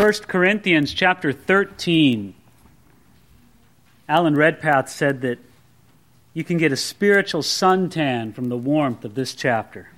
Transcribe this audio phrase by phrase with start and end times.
[0.00, 2.32] 1 Corinthians chapter 13.
[4.08, 5.38] Alan Redpath said that
[6.32, 9.90] you can get a spiritual suntan from the warmth of this chapter.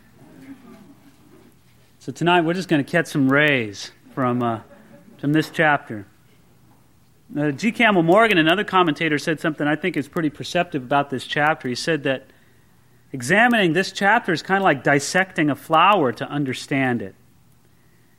[2.01, 4.63] So tonight we're just going to catch some rays from, uh,
[5.19, 6.05] from this chapter.
[7.39, 7.71] Uh, G.
[7.71, 11.69] Campbell Morgan, another commentator, said something I think is pretty perceptive about this chapter.
[11.69, 12.27] He said that
[13.13, 17.15] examining this chapter is kind of like dissecting a flower to understand it.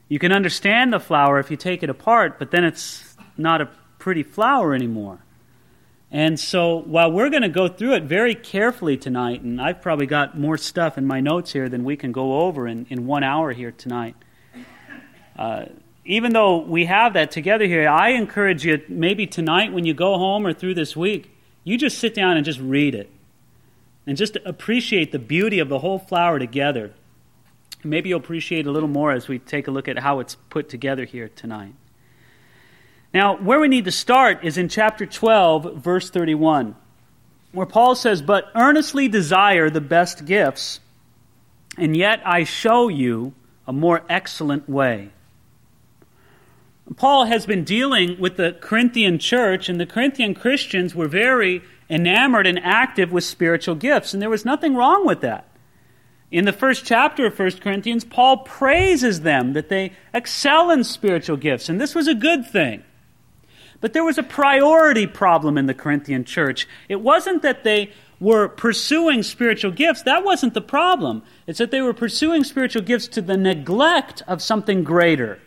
[0.09, 3.69] You can understand the flower if you take it apart, but then it's not a
[3.97, 5.19] pretty flower anymore.
[6.11, 10.05] And so while we're going to go through it very carefully tonight, and I've probably
[10.05, 13.23] got more stuff in my notes here than we can go over in, in one
[13.23, 14.15] hour here tonight.
[15.35, 15.65] Uh,
[16.05, 20.17] even though we have that together here, I encourage you maybe tonight when you go
[20.19, 21.31] home or through this week,
[21.63, 23.09] you just sit down and just read it.
[24.05, 26.91] And just appreciate the beauty of the whole flower together.
[27.83, 30.69] Maybe you'll appreciate a little more as we take a look at how it's put
[30.69, 31.73] together here tonight.
[33.13, 36.75] Now, where we need to start is in chapter 12, verse 31,
[37.51, 40.79] where Paul says, But earnestly desire the best gifts,
[41.77, 43.33] and yet I show you
[43.67, 45.11] a more excellent way.
[46.95, 52.47] Paul has been dealing with the Corinthian church, and the Corinthian Christians were very enamored
[52.47, 55.47] and active with spiritual gifts, and there was nothing wrong with that.
[56.33, 61.37] In the first chapter of 1 Corinthians, Paul praises them that they excel in spiritual
[61.37, 62.83] gifts, and this was a good thing.
[63.81, 66.67] But there was a priority problem in the Corinthian church.
[66.89, 71.21] It wasn't that they were pursuing spiritual gifts, that wasn't the problem.
[71.45, 75.39] It's that they were pursuing spiritual gifts to the neglect of something greater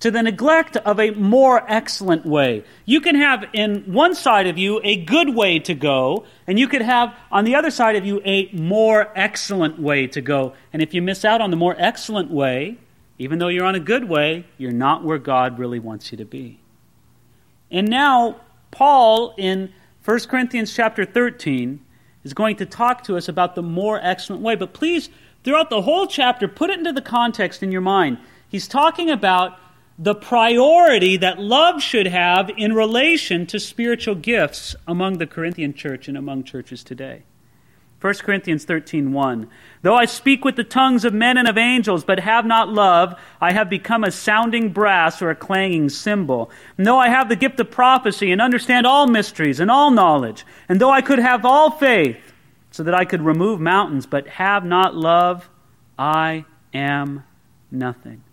[0.00, 2.64] to the neglect of a more excellent way.
[2.84, 6.68] You can have in one side of you a good way to go, and you
[6.68, 10.54] could have on the other side of you a more excellent way to go.
[10.72, 12.78] And if you miss out on the more excellent way,
[13.18, 16.24] even though you're on a good way, you're not where God really wants you to
[16.24, 16.60] be.
[17.70, 19.72] And now, Paul in
[20.04, 21.80] 1 Corinthians chapter 13
[22.24, 24.56] is going to talk to us about the more excellent way.
[24.56, 25.08] But please,
[25.44, 28.18] throughout the whole chapter, put it into the context in your mind.
[28.48, 29.58] He's talking about
[29.98, 36.08] the priority that love should have in relation to spiritual gifts among the Corinthian church
[36.08, 37.22] and among churches today.
[38.00, 39.48] 1 Corinthians 13:1
[39.80, 43.14] Though I speak with the tongues of men and of angels but have not love
[43.40, 47.36] I have become a sounding brass or a clanging cymbal and though I have the
[47.36, 51.46] gift of prophecy and understand all mysteries and all knowledge and though I could have
[51.46, 52.18] all faith
[52.70, 55.48] so that I could remove mountains but have not love
[55.98, 56.44] I
[56.74, 57.24] am
[57.70, 58.23] nothing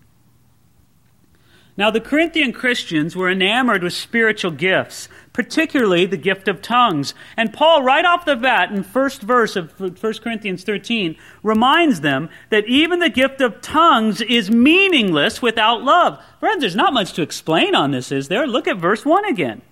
[1.81, 7.16] now, the Corinthian Christians were enamored with spiritual gifts, particularly the gift of tongues.
[7.36, 12.30] And Paul, right off the bat, in first verse of 1 Corinthians 13, reminds them
[12.52, 16.24] that even the gift of tongues is meaningless without love.
[16.40, 18.46] Friends, there's not much to explain on this, is there?
[18.46, 19.64] Look at verse 1 again.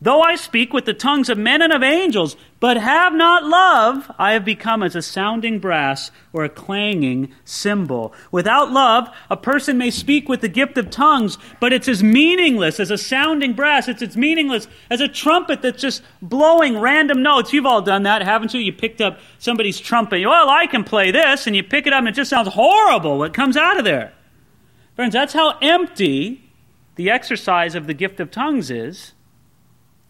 [0.00, 4.08] Though I speak with the tongues of men and of angels, but have not love,
[4.16, 8.14] I have become as a sounding brass or a clanging cymbal.
[8.30, 12.78] Without love, a person may speak with the gift of tongues, but it's as meaningless
[12.78, 13.88] as a sounding brass.
[13.88, 17.52] It's as meaningless as a trumpet that's just blowing random notes.
[17.52, 18.60] You've all done that, haven't you?
[18.60, 20.24] You picked up somebody's trumpet.
[20.24, 23.18] Well, I can play this, and you pick it up, and it just sounds horrible
[23.18, 24.12] what comes out of there.
[24.94, 26.50] Friends, that's how empty
[26.94, 29.12] the exercise of the gift of tongues is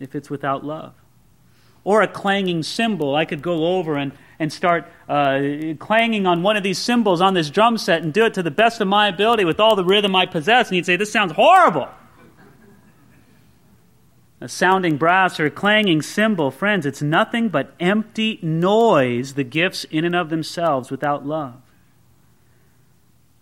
[0.00, 0.94] if it's without love.
[1.84, 3.14] Or a clanging cymbal.
[3.14, 5.41] I could go over and, and start uh,
[5.78, 8.50] clanging on one of these cymbals on this drum set and do it to the
[8.50, 10.69] best of my ability with all the rhythm I possess.
[10.69, 11.88] And you'd say, This sounds horrible.
[14.41, 19.82] A sounding brass or a clanging cymbal, friends, it's nothing but empty noise, the gifts
[19.84, 21.60] in and of themselves without love.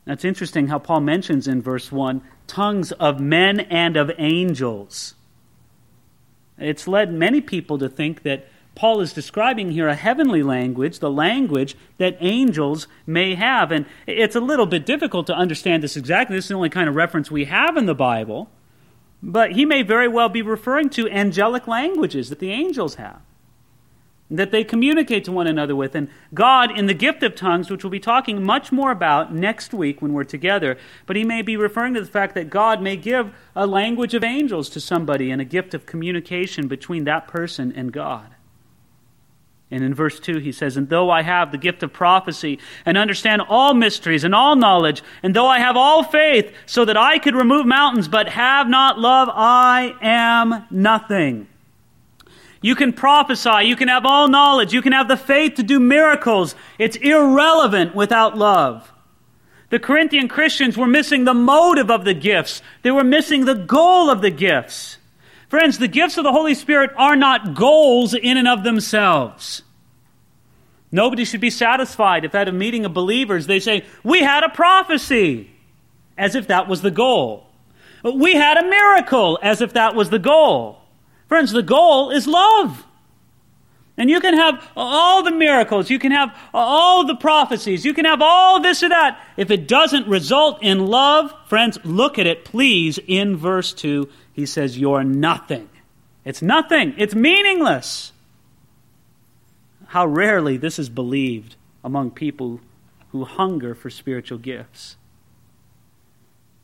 [0.07, 5.16] That's interesting how Paul mentions in verse 1 tongues of men and of angels.
[6.59, 11.11] It's led many people to think that Paul is describing here a heavenly language, the
[11.11, 13.73] language that angels may have.
[13.73, 16.37] And it's a little bit difficult to understand this exactly.
[16.37, 18.51] This is the only kind of reference we have in the Bible.
[19.23, 23.21] But he may very well be referring to angelic languages that the angels have
[24.31, 25.95] that they communicate to one another with.
[25.95, 29.73] And God, in the gift of tongues, which we'll be talking much more about next
[29.73, 30.77] week when we're together,
[31.07, 34.25] but he may be referring to the fact that God may give a language of
[34.25, 38.35] angels to somebody and a gift of communication between that person and God.
[39.71, 42.97] And in verse 2, he says, And though I have the gift of prophecy and
[42.97, 47.19] understand all mysteries and all knowledge, and though I have all faith so that I
[47.19, 51.49] could remove mountains, but have not love, I am nothing.
[52.61, 53.65] You can prophesy.
[53.65, 54.73] You can have all knowledge.
[54.73, 56.55] You can have the faith to do miracles.
[56.79, 58.93] It's irrelevant without love.
[59.69, 62.63] The Corinthian Christians were missing the motive of the gifts.
[62.83, 64.99] They were missing the goal of the gifts.
[65.49, 69.63] Friends, the gifts of the Holy Spirit are not goals in and of themselves.
[70.93, 74.49] Nobody should be satisfied if at a meeting of believers they say, We had a
[74.49, 75.51] prophecy,
[76.17, 77.47] as if that was the goal.
[78.03, 80.81] We had a miracle, as if that was the goal.
[81.29, 82.85] Friends, the goal is love.
[83.99, 88.05] And you can have all the miracles, you can have all the prophecies, you can
[88.05, 89.19] have all this or that.
[89.39, 92.99] If it doesn't result in love, friends, look at it, please.
[93.07, 95.71] In verse 2, he says, You're nothing.
[96.25, 98.13] It's nothing, it's meaningless.
[99.87, 102.61] How rarely this is believed among people
[103.13, 104.97] who hunger for spiritual gifts.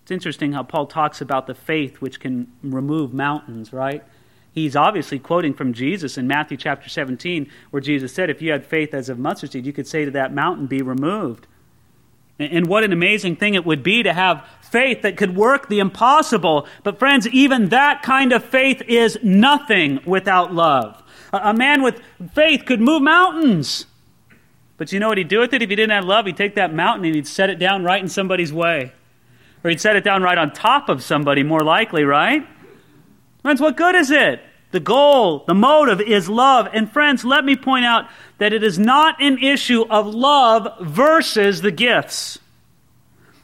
[0.02, 4.02] It's interesting how Paul talks about the faith which can remove mountains, right?
[4.52, 8.66] He's obviously quoting from Jesus in Matthew chapter 17, where Jesus said, If you had
[8.66, 11.46] faith as of mustard seed, you could say to that mountain, Be removed.
[12.38, 15.78] And what an amazing thing it would be to have faith that could work the
[15.78, 16.66] impossible.
[16.82, 21.02] But, friends, even that kind of faith is nothing without love.
[21.32, 22.02] A man with
[22.34, 23.86] faith could move mountains.
[24.76, 25.62] But you know what he'd do with it?
[25.62, 28.02] If he didn't have love, he'd take that mountain and he'd set it down right
[28.02, 28.92] in somebody's way.
[29.62, 32.46] Or he'd set it down right on top of somebody, more likely, right?
[33.42, 34.40] Friends, what good is it?
[34.70, 36.66] The goal, the motive is love.
[36.72, 38.08] And friends, let me point out
[38.38, 42.38] that it is not an issue of love versus the gifts.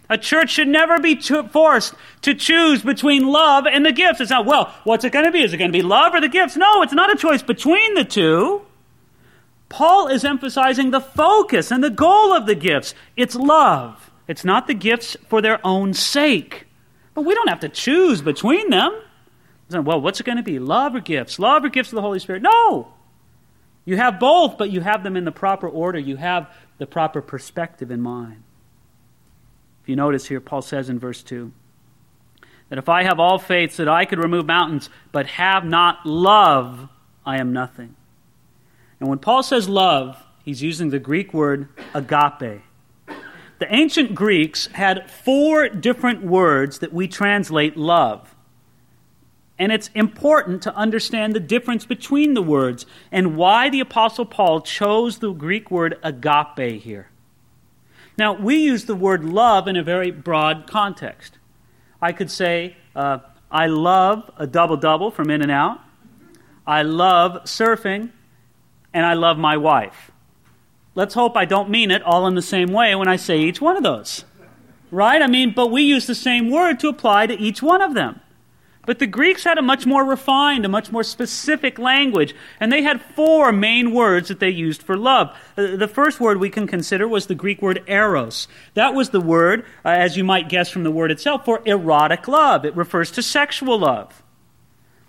[0.09, 4.23] A church should never be forced to choose between love and the gifts.
[4.23, 5.43] It's not, well, what's it going to be?
[5.43, 6.57] Is it going to be love or the gifts?
[6.57, 8.63] No, it's not a choice between the two.
[9.69, 12.95] Paul is emphasizing the focus and the goal of the gifts.
[13.17, 14.11] It's love.
[14.27, 16.67] It's not the gifts for their own sake.
[17.13, 18.99] But we don't have to choose between them.
[19.71, 20.59] Well, what's it going to be?
[20.59, 21.39] Love or gifts?
[21.39, 22.43] Love or gifts of the Holy Spirit?
[22.43, 22.95] No.
[23.85, 25.99] You have both, but you have them in the proper order.
[25.99, 28.43] You have the proper perspective in mind.
[29.83, 31.53] If you notice here, Paul says in verse 2
[32.69, 36.89] that if I have all faith that I could remove mountains, but have not love,
[37.25, 37.95] I am nothing.
[39.01, 42.63] And when Paul says love, he's using the Greek word agape.
[43.59, 48.35] The ancient Greeks had four different words that we translate love.
[49.59, 54.61] And it's important to understand the difference between the words and why the Apostle Paul
[54.61, 57.11] chose the Greek word agape here.
[58.17, 61.39] Now, we use the word love in a very broad context.
[62.01, 63.19] I could say, uh,
[63.51, 65.81] I love a double double from In-N-Out,
[66.67, 68.11] I love surfing,
[68.93, 70.11] and I love my wife.
[70.95, 73.61] Let's hope I don't mean it all in the same way when I say each
[73.61, 74.25] one of those.
[74.91, 75.23] Right?
[75.23, 78.21] I mean, but we use the same word to apply to each one of them.
[78.89, 82.81] But the Greeks had a much more refined, a much more specific language, and they
[82.81, 85.37] had four main words that they used for love.
[85.59, 88.49] Uh, the first word we can consider was the Greek word eros.
[88.73, 92.27] That was the word, uh, as you might guess from the word itself, for erotic
[92.29, 92.65] love.
[92.65, 94.23] It refers to sexual love.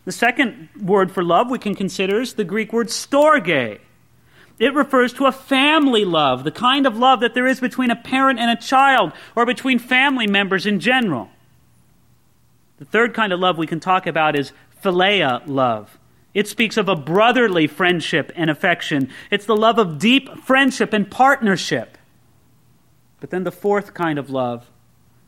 [0.04, 3.80] The second word for love we can consider is the Greek word storge.
[4.60, 7.96] It refers to a family love, the kind of love that there is between a
[7.96, 11.30] parent and a child, or between family members in general.
[12.80, 16.00] The third kind of love we can talk about is philia love.
[16.34, 19.10] It speaks of a brotherly friendship and affection.
[19.30, 21.98] It's the love of deep friendship and partnership.
[23.20, 24.70] But then the fourth kind of love,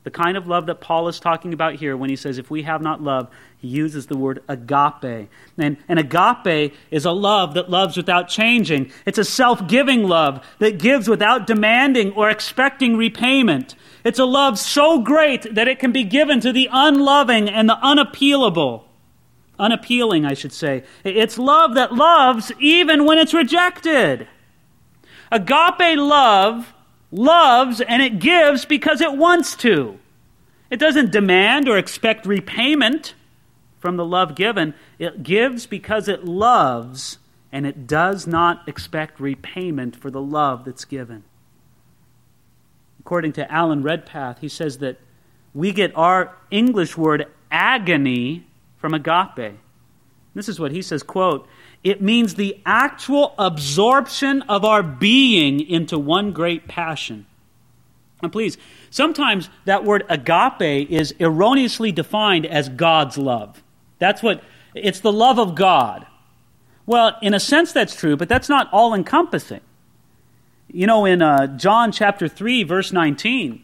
[0.03, 2.63] the kind of love that Paul is talking about here when he says, if we
[2.63, 5.29] have not love, he uses the word agape.
[5.57, 8.91] And, and agape is a love that loves without changing.
[9.05, 13.75] It's a self giving love that gives without demanding or expecting repayment.
[14.03, 17.77] It's a love so great that it can be given to the unloving and the
[17.83, 18.83] unappealable.
[19.59, 20.83] Unappealing, I should say.
[21.03, 24.27] It's love that loves even when it's rejected.
[25.31, 26.73] Agape love
[27.11, 29.99] loves and it gives because it wants to.
[30.69, 33.13] It doesn't demand or expect repayment
[33.79, 34.73] from the love given.
[34.97, 37.17] It gives because it loves
[37.51, 41.23] and it does not expect repayment for the love that's given.
[43.01, 44.99] According to Alan Redpath, he says that
[45.55, 48.45] we get our English word agony
[48.77, 49.57] from agape.
[50.35, 51.47] This is what he says, quote,
[51.83, 57.25] it means the actual absorption of our being into one great passion.
[58.21, 58.59] And please,
[58.91, 63.63] sometimes that word agape is erroneously defined as God's love.
[63.97, 64.43] That's what,
[64.75, 66.05] it's the love of God.
[66.85, 69.61] Well, in a sense, that's true, but that's not all encompassing.
[70.73, 73.63] You know, in uh, John chapter 3, verse 19,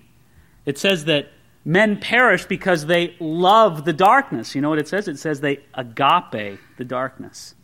[0.65, 1.29] it says that
[1.63, 4.55] men perish because they love the darkness.
[4.55, 5.07] You know what it says?
[5.07, 7.55] It says they agape the darkness.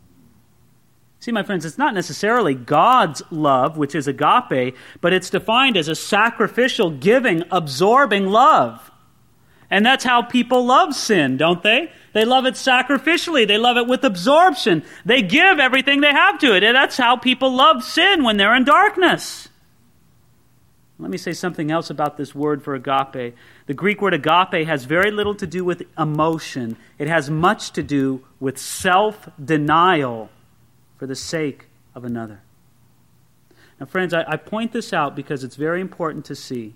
[1.20, 5.88] See, my friends, it's not necessarily God's love, which is agape, but it's defined as
[5.88, 8.90] a sacrificial, giving, absorbing love.
[9.70, 11.90] And that's how people love sin, don't they?
[12.12, 13.46] They love it sacrificially.
[13.46, 14.84] They love it with absorption.
[15.04, 16.62] They give everything they have to it.
[16.62, 19.48] And that's how people love sin when they're in darkness.
[20.98, 23.34] Let me say something else about this word for agape.
[23.66, 27.82] The Greek word agape has very little to do with emotion, it has much to
[27.82, 30.30] do with self denial
[30.96, 32.40] for the sake of another.
[33.80, 36.74] Now, friends, I, I, point this out because it's very important to see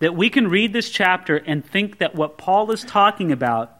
[0.00, 3.78] that we can read this chapter and think that what Paul is talking about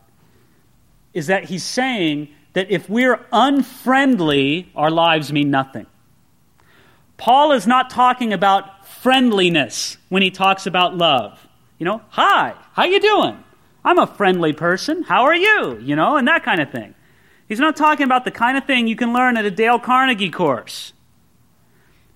[1.12, 5.87] is that he's saying that if we're unfriendly, our lives mean nothing.
[7.17, 11.47] Paul is not talking about friendliness when he talks about love.
[11.79, 13.43] You know, hi, how you doing?
[13.85, 15.03] I'm a friendly person.
[15.03, 15.79] How are you?
[15.79, 16.95] You know, and that kind of thing.
[17.49, 20.31] He's not talking about the kind of thing you can learn at a Dale Carnegie
[20.31, 20.93] course.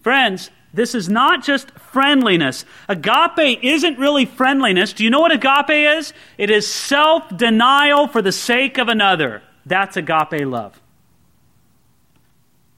[0.03, 2.65] Friends, this is not just friendliness.
[2.89, 4.93] Agape isn't really friendliness.
[4.93, 6.13] Do you know what agape is?
[6.37, 9.43] It is self denial for the sake of another.
[9.65, 10.81] That's agape love.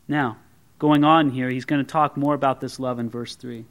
[0.07, 0.37] Now,
[0.79, 3.65] going on here, he's going to talk more about this love in verse 3.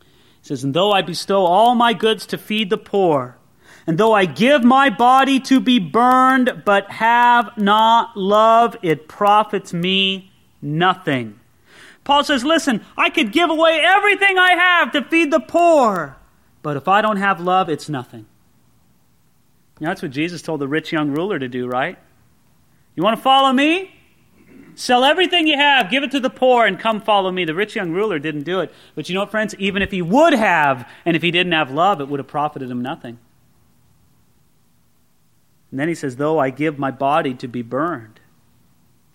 [0.00, 0.06] He
[0.40, 3.36] says, And though I bestow all my goods to feed the poor,
[3.86, 9.74] and though I give my body to be burned, but have not love, it profits
[9.74, 10.32] me
[10.62, 11.38] nothing.
[12.08, 16.16] Paul says, Listen, I could give away everything I have to feed the poor,
[16.62, 18.24] but if I don't have love, it's nothing.
[19.78, 21.98] You know, that's what Jesus told the rich young ruler to do, right?
[22.94, 23.94] You want to follow me?
[24.74, 27.44] Sell everything you have, give it to the poor, and come follow me.
[27.44, 28.72] The rich young ruler didn't do it.
[28.94, 29.54] But you know what, friends?
[29.58, 32.70] Even if he would have, and if he didn't have love, it would have profited
[32.70, 33.18] him nothing.
[35.70, 38.17] And then he says, Though I give my body to be burned,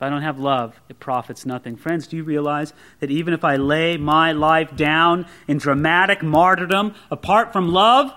[0.04, 1.76] I don't have love, it profits nothing.
[1.76, 6.94] Friends, do you realize that even if I lay my life down in dramatic martyrdom
[7.10, 8.14] apart from love,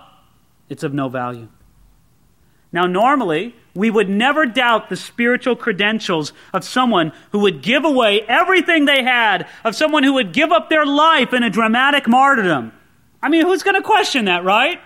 [0.69, 1.47] it's of no value?
[2.71, 8.21] Now, normally, we would never doubt the spiritual credentials of someone who would give away
[8.21, 12.73] everything they had, of someone who would give up their life in a dramatic martyrdom.
[13.21, 14.79] I mean, who's going to question that, right?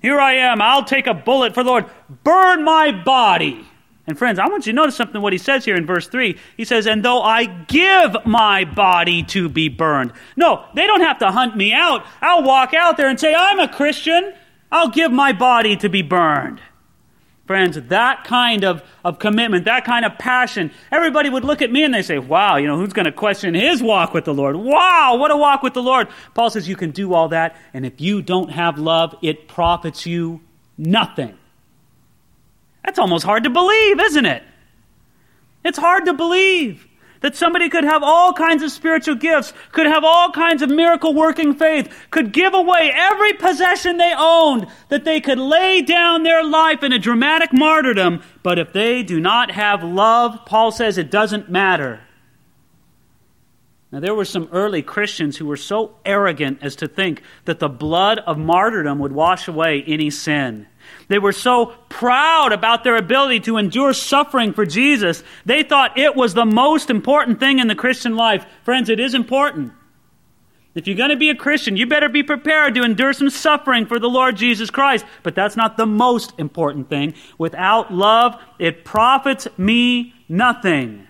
[0.00, 0.60] Here I am.
[0.60, 1.86] I'll take a bullet for the Lord.
[2.24, 3.68] Burn my body.
[4.06, 6.36] And friends, I want you to notice something what he says here in verse 3.
[6.56, 10.12] He says, And though I give my body to be burned.
[10.36, 12.04] No, they don't have to hunt me out.
[12.20, 14.34] I'll walk out there and say, I'm a Christian.
[14.72, 16.60] I'll give my body to be burned.
[17.46, 21.84] Friends, that kind of, of commitment, that kind of passion, everybody would look at me
[21.84, 24.56] and they say, Wow, you know, who's going to question his walk with the Lord?
[24.56, 26.08] Wow, what a walk with the Lord.
[26.34, 30.06] Paul says you can do all that, and if you don't have love, it profits
[30.06, 30.40] you
[30.78, 31.36] nothing.
[32.84, 34.42] That's almost hard to believe, isn't it?
[35.64, 36.86] It's hard to believe.
[37.20, 41.14] That somebody could have all kinds of spiritual gifts, could have all kinds of miracle
[41.14, 46.42] working faith, could give away every possession they owned, that they could lay down their
[46.42, 51.12] life in a dramatic martyrdom, but if they do not have love, Paul says it
[51.12, 52.00] doesn't matter.
[53.92, 57.68] Now, there were some early Christians who were so arrogant as to think that the
[57.68, 60.66] blood of martyrdom would wash away any sin.
[61.08, 65.22] They were so proud about their ability to endure suffering for Jesus.
[65.44, 68.46] They thought it was the most important thing in the Christian life.
[68.64, 69.72] Friends, it is important.
[70.74, 73.84] If you're going to be a Christian, you better be prepared to endure some suffering
[73.84, 75.04] for the Lord Jesus Christ.
[75.22, 77.14] But that's not the most important thing.
[77.36, 81.06] Without love, it profits me nothing.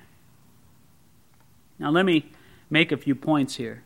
[1.78, 2.32] Now, let me
[2.70, 3.84] make a few points here.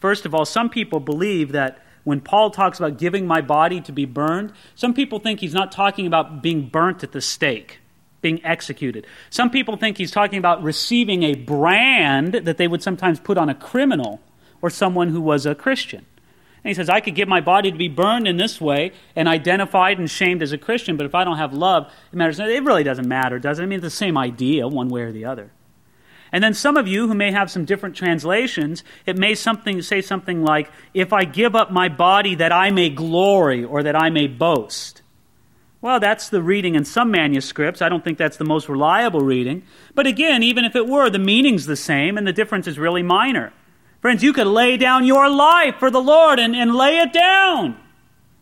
[0.00, 3.92] First of all, some people believe that when Paul talks about giving my body to
[3.92, 7.80] be burned, some people think he's not talking about being burnt at the stake,
[8.22, 9.06] being executed.
[9.28, 13.50] Some people think he's talking about receiving a brand that they would sometimes put on
[13.50, 14.22] a criminal
[14.62, 16.06] or someone who was a Christian.
[16.64, 19.28] And he says, I could give my body to be burned in this way and
[19.28, 22.40] identified and shamed as a Christian, but if I don't have love, it matters.
[22.40, 23.64] It really doesn't matter, does it?
[23.64, 25.50] I mean, it's the same idea, one way or the other.
[26.32, 30.02] And then some of you who may have some different translations, it may something say
[30.02, 34.10] something like, if I give up my body that I may glory or that I
[34.10, 35.02] may boast.
[35.80, 37.80] Well, that's the reading in some manuscripts.
[37.80, 39.62] I don't think that's the most reliable reading.
[39.94, 43.02] But again, even if it were, the meaning's the same and the difference is really
[43.02, 43.52] minor.
[44.00, 47.78] Friends, you could lay down your life for the Lord and, and lay it down.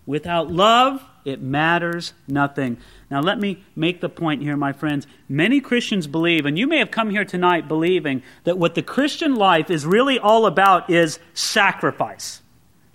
[0.06, 2.78] Without love, it matters nothing.
[3.10, 5.06] Now, let me make the point here, my friends.
[5.28, 9.36] Many Christians believe, and you may have come here tonight believing, that what the Christian
[9.36, 12.42] life is really all about is sacrifice.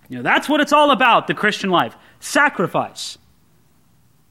[0.09, 3.17] You know, that's what it's all about, the Christian life sacrifice.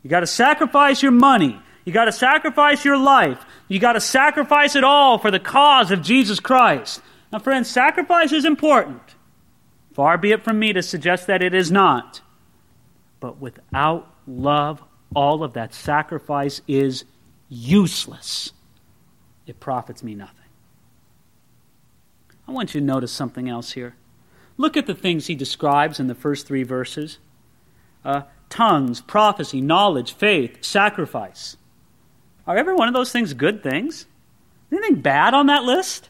[0.02, 1.58] You got to sacrifice your money.
[1.86, 5.92] You got to sacrifice your life You got to sacrifice it all for the cause
[5.92, 7.00] of Jesus Christ.
[7.32, 9.00] Now, friends, sacrifice is important.
[9.94, 12.20] Far be it from me to suggest that it is not.
[13.20, 14.82] But without love,
[15.14, 17.04] all of that sacrifice is
[17.48, 18.52] useless.
[19.46, 20.36] It profits me nothing.
[22.46, 23.94] I want you to notice something else here.
[24.56, 27.18] Look at the things he describes in the first three verses
[28.04, 31.56] uh, tongues, prophecy, knowledge, faith, sacrifice.
[32.46, 34.06] Are every one of those things good things?
[34.70, 36.09] Anything bad on that list?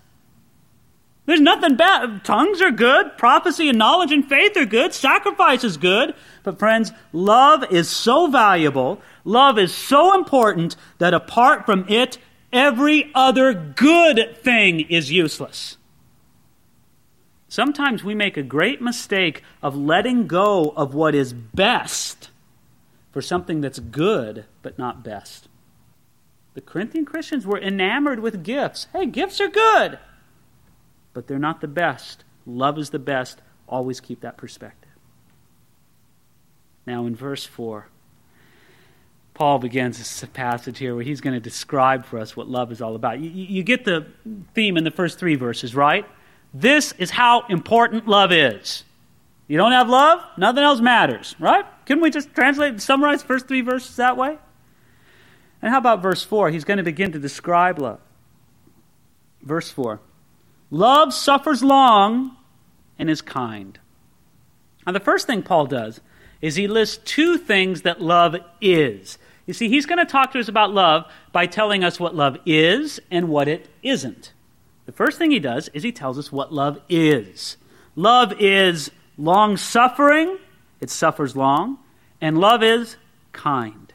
[1.31, 2.25] There's nothing bad.
[2.25, 3.17] Tongues are good.
[3.17, 4.93] Prophecy and knowledge and faith are good.
[4.93, 6.13] Sacrifice is good.
[6.43, 9.01] But, friends, love is so valuable.
[9.23, 12.19] Love is so important that apart from it,
[12.53, 15.77] every other good thing is useless.
[17.47, 22.31] Sometimes we make a great mistake of letting go of what is best
[23.13, 25.47] for something that's good but not best.
[26.55, 28.89] The Corinthian Christians were enamored with gifts.
[28.93, 30.01] Hey, gifts are good,
[31.21, 32.25] but they're not the best.
[32.47, 33.43] Love is the best.
[33.69, 34.89] Always keep that perspective.
[36.87, 37.89] Now, in verse 4,
[39.35, 42.81] Paul begins this passage here where he's going to describe for us what love is
[42.81, 43.21] all about.
[43.21, 44.07] You, you get the
[44.55, 46.07] theme in the first three verses, right?
[46.55, 48.85] This is how important love is.
[49.47, 51.67] You don't have love, nothing else matters, right?
[51.85, 54.39] Couldn't we just translate, and summarize first three verses that way?
[55.61, 56.49] And how about verse 4?
[56.49, 58.01] He's going to begin to describe love.
[59.43, 60.01] Verse 4
[60.71, 62.37] Love suffers long
[62.99, 63.79] and is kind.
[64.87, 66.01] Now, the first thing Paul does
[66.41, 69.19] is he lists two things that love is.
[69.47, 72.39] You see, he's going to talk to us about love by telling us what love
[72.47, 74.33] is and what it isn't.
[74.87, 77.57] The first thing he does is he tells us what love is.
[77.97, 80.39] Love is long suffering,
[80.81, 81.79] it suffers long,
[82.21, 82.97] and love is
[83.33, 83.93] kind.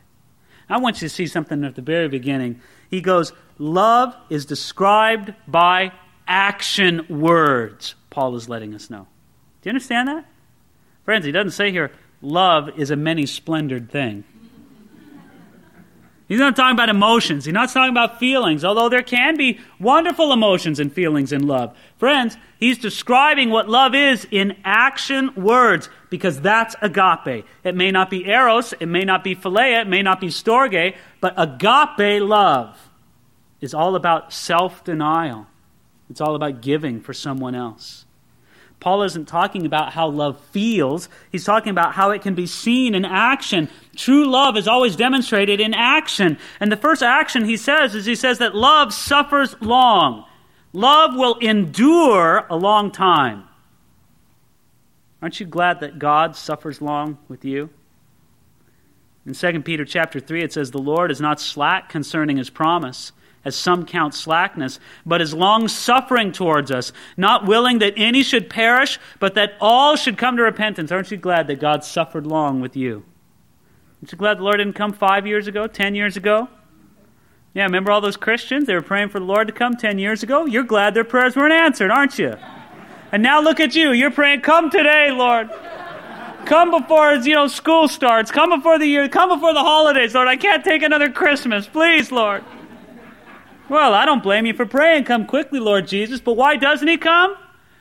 [0.69, 2.61] I want you to see something at the very beginning.
[2.89, 5.91] He goes, Love is described by
[6.27, 9.07] action words, Paul is letting us know.
[9.61, 10.25] Do you understand that?
[11.03, 11.91] Friends, he doesn't say here,
[12.21, 14.23] love is a many splendored thing.
[16.27, 17.45] He's not talking about emotions.
[17.45, 21.77] He's not talking about feelings, although there can be wonderful emotions and feelings in love.
[21.97, 27.45] Friends, he's describing what love is in action words because that's agape.
[27.63, 30.95] It may not be eros, it may not be philia, it may not be storge,
[31.21, 32.89] but agape love
[33.61, 35.45] is all about self denial.
[36.09, 38.05] It's all about giving for someone else.
[38.79, 41.09] Paul isn't talking about how love feels.
[41.31, 43.69] He's talking about how it can be seen in action.
[43.95, 46.37] True love is always demonstrated in action.
[46.59, 50.25] And the first action he says is he says that love suffers long.
[50.73, 53.45] Love will endure a long time.
[55.21, 57.69] Aren't you glad that God suffers long with you?
[59.25, 63.11] In 2 Peter chapter 3 it says the Lord is not slack concerning his promise
[63.45, 68.49] as some count slackness, but is long suffering towards us, not willing that any should
[68.49, 70.91] perish, but that all should come to repentance.
[70.91, 73.05] Aren't you glad that God suffered long with you?
[74.01, 76.49] Aren't you glad the Lord didn't come five years ago, ten years ago?
[77.53, 78.65] Yeah, remember all those Christians?
[78.65, 80.45] They were praying for the Lord to come ten years ago?
[80.45, 82.35] You're glad their prayers weren't answered, aren't you?
[83.11, 83.91] And now look at you.
[83.91, 85.49] You're praying, come today, Lord.
[86.45, 88.29] Come before you know school starts.
[88.29, 89.09] Come before the year.
[89.09, 90.27] Come before the holidays, Lord.
[90.27, 91.65] I can't take another Christmas.
[91.65, 92.43] Please, Lord.
[93.69, 96.97] Well, I don't blame you for praying, come quickly, Lord Jesus, but why doesn't he
[96.97, 97.35] come?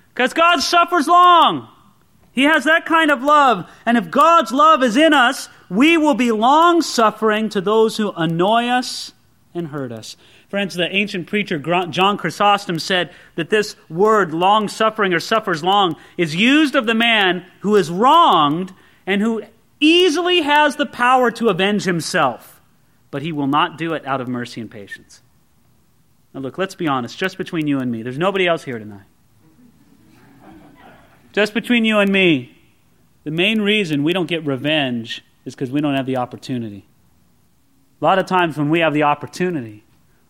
[0.09, 1.69] Because God suffers long.
[2.33, 3.71] He has that kind of love.
[3.87, 8.13] And if God's love is in us, we will be long suffering to those who
[8.17, 9.13] annoy us
[9.55, 10.17] and hurt us.
[10.49, 15.97] Friends, the ancient preacher John Chrysostom said that this word, long suffering or suffers long,
[16.17, 18.73] is used of the man who is wronged
[19.07, 19.43] and who
[19.81, 22.61] easily has the power to avenge himself,
[23.11, 25.23] but he will not do it out of mercy and patience.
[26.35, 28.03] Now, look, let's be honest, just between you and me.
[28.03, 29.07] There's nobody else here tonight.
[31.33, 32.59] Just between you and me,
[33.23, 36.87] the main reason we don't get revenge is because we don't have the opportunity.
[38.01, 39.85] A lot of times when we have the opportunity,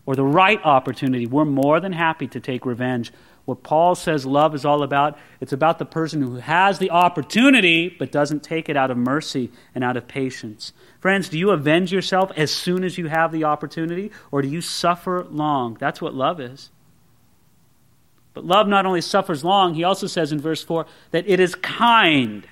[0.05, 3.11] or the right opportunity, we're more than happy to take revenge
[3.45, 7.89] what Paul says love is all about, it's about the person who has the opportunity
[7.89, 10.73] but doesn't take it out of mercy and out of patience.
[11.05, 14.59] Friends, do you avenge yourself as soon as you have the opportunity, or do you
[14.59, 15.77] suffer long?
[15.79, 16.71] That's what love is.
[18.33, 21.53] But love not only suffers long, he also says in verse 4 that it is
[21.53, 22.47] kind.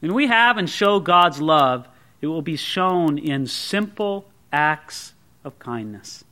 [0.00, 1.88] When we have and show God's love,
[2.20, 6.24] it will be shown in simple acts of kindness.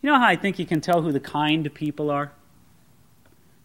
[0.00, 2.32] You know how I think you can tell who the kind people are?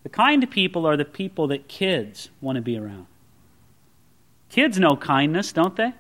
[0.04, 3.08] The kind people are the people that kids want to be around.
[4.52, 5.94] Kids know kindness, don't they?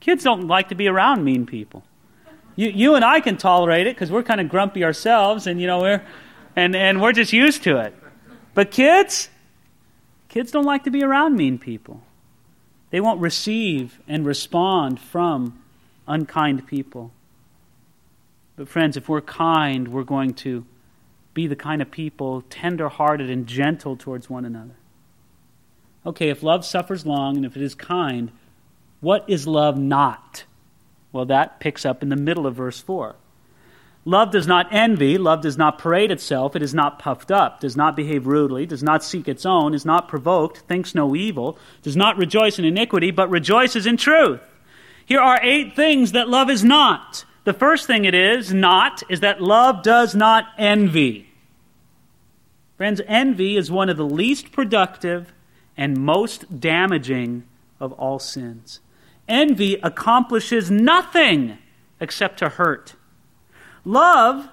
[0.00, 1.82] Kids don't like to be around mean people.
[2.54, 5.66] You, you and I can tolerate it because we're kind of grumpy ourselves, and you
[5.66, 6.04] know we're,
[6.54, 7.94] and and we're just used to it.
[8.52, 9.30] But kids,
[10.28, 12.02] kids don't like to be around mean people.
[12.90, 15.62] They won't receive and respond from
[16.06, 17.12] unkind people.
[18.56, 20.66] But friends, if we're kind, we're going to
[21.32, 24.74] be the kind of people tender-hearted and gentle towards one another.
[26.04, 28.30] Okay, if love suffers long and if it is kind,
[29.00, 30.44] what is love not?
[31.12, 33.16] Well, that picks up in the middle of verse 4.
[34.06, 37.76] Love does not envy, love does not parade itself, it is not puffed up, does
[37.76, 41.96] not behave rudely, does not seek its own, is not provoked, thinks no evil, does
[41.96, 44.40] not rejoice in iniquity, but rejoices in truth.
[45.04, 47.26] Here are eight things that love is not.
[47.44, 51.28] The first thing it is not is that love does not envy.
[52.78, 55.30] Friends, envy is one of the least productive
[55.80, 57.42] and most damaging
[57.80, 58.80] of all sins.
[59.26, 61.56] Envy accomplishes nothing
[61.98, 62.94] except to hurt.
[63.82, 64.50] Love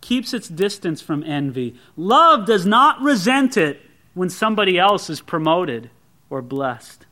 [0.00, 1.76] keeps its distance from envy.
[1.98, 3.82] Love does not resent it
[4.14, 5.90] when somebody else is promoted
[6.30, 7.04] or blessed.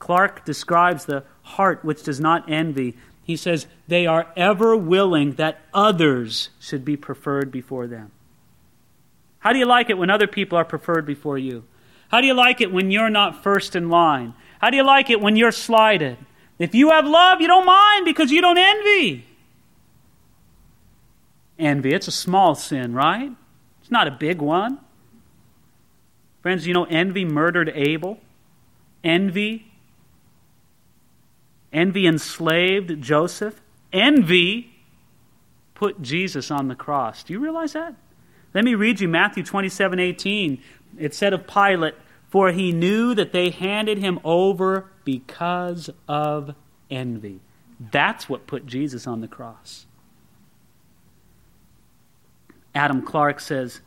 [0.00, 2.96] Clarke describes the heart which does not envy.
[3.22, 8.10] He says, They are ever willing that others should be preferred before them.
[9.38, 11.62] How do you like it when other people are preferred before you?
[12.08, 14.34] How do you like it when you're not first in line?
[14.60, 16.16] How do you like it when you're slighted?
[16.58, 19.26] If you have love, you don't mind because you don't envy.
[21.58, 23.30] Envy, it's a small sin, right?
[23.80, 24.78] It's not a big one.
[26.42, 28.18] Friends, you know envy murdered Abel?
[29.02, 29.66] Envy
[31.74, 33.60] envy enslaved Joseph.
[33.92, 34.72] Envy
[35.74, 37.24] put Jesus on the cross.
[37.24, 37.94] Do you realize that?
[38.54, 40.62] Let me read you Matthew 27 18.
[40.98, 41.94] It said of Pilate,
[42.28, 46.54] For he knew that they handed him over because of
[46.90, 47.40] envy.
[47.78, 49.86] That's what put Jesus on the cross.
[52.74, 53.80] Adam Clarke says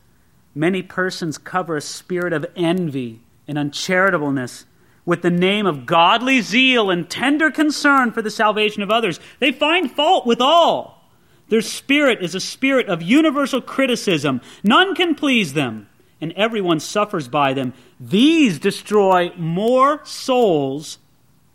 [0.56, 4.66] many persons cover a spirit of envy and uncharitableness
[5.06, 9.20] with the name of godly zeal and tender concern for the salvation of others.
[9.40, 11.10] They find fault with all.
[11.50, 14.42] Their spirit is a spirit of universal criticism.
[14.64, 15.88] None can please them,
[16.20, 17.74] and everyone suffers by them.
[18.00, 21.00] These destroy more souls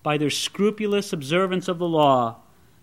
[0.03, 2.37] by their scrupulous observance of the law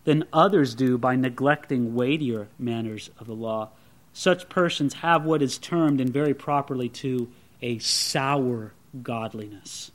[0.04, 3.70] than others do by neglecting weightier manners of the law.
[4.14, 7.30] Such persons have what is termed, and very properly too,
[7.62, 9.92] a sour godliness.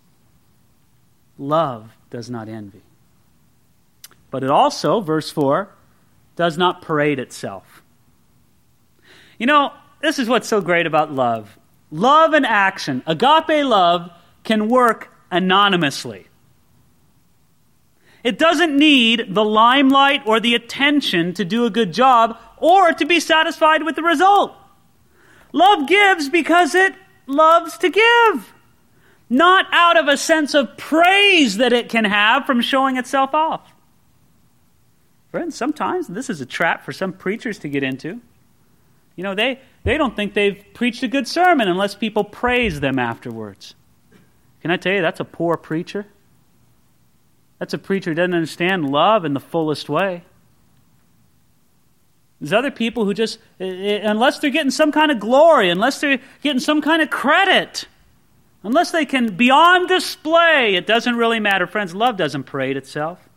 [1.37, 2.83] Love does not envy.
[4.31, 5.69] But it also, verse 4,
[6.37, 7.83] does not parade itself.
[9.39, 11.59] You know, this is what's so great about love.
[11.91, 14.11] Love and action, agape love,
[14.43, 16.27] can work anonymously.
[18.23, 23.05] It doesn't need the limelight or the attention to do a good job or to
[23.05, 24.55] be satisfied with the result.
[25.53, 26.95] Love gives because it
[27.27, 28.55] loves to give,
[29.29, 33.73] not out of a sense of praise that it can have from showing itself off.
[35.31, 38.21] Friends, sometimes this is a trap for some preachers to get into.
[39.17, 42.99] You know, they, they don't think they've preached a good sermon unless people praise them
[42.99, 43.75] afterwards.
[44.61, 46.07] Can I tell you, that's a poor preacher?
[47.59, 50.25] That's a preacher who doesn't understand love in the fullest way.
[52.41, 56.01] There's other people who just, eh, eh, unless they're getting some kind of glory, unless
[56.01, 57.87] they're getting some kind of credit,
[58.63, 61.67] unless they can be on display, it doesn't really matter.
[61.67, 63.29] Friends, love doesn't parade itself.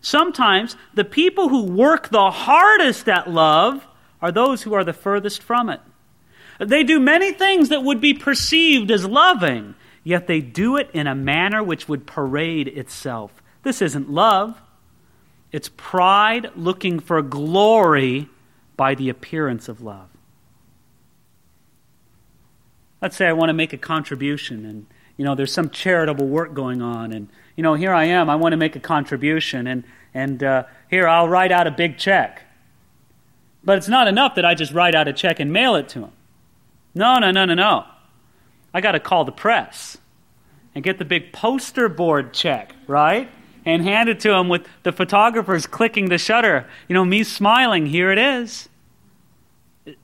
[0.00, 3.86] Sometimes the people who work the hardest at love
[4.20, 5.80] are those who are the furthest from it.
[6.58, 9.74] They do many things that would be perceived as loving,
[10.04, 13.42] yet they do it in a manner which would parade itself.
[13.62, 14.60] This isn't love.
[15.52, 18.28] It's pride looking for glory
[18.76, 20.08] by the appearance of love.
[23.02, 26.54] Let's say I want to make a contribution and you know there's some charitable work
[26.54, 29.84] going on and you know here I am I want to make a contribution and
[30.14, 32.45] and uh, here I'll write out a big check.
[33.66, 35.98] But it's not enough that I just write out a check and mail it to
[35.98, 36.12] him.
[36.94, 37.84] No, no, no, no, no.
[38.72, 39.98] I got to call the press
[40.74, 43.28] and get the big poster board check, right?
[43.64, 46.68] And hand it to him with the photographers clicking the shutter.
[46.88, 48.68] You know, me smiling, here it is.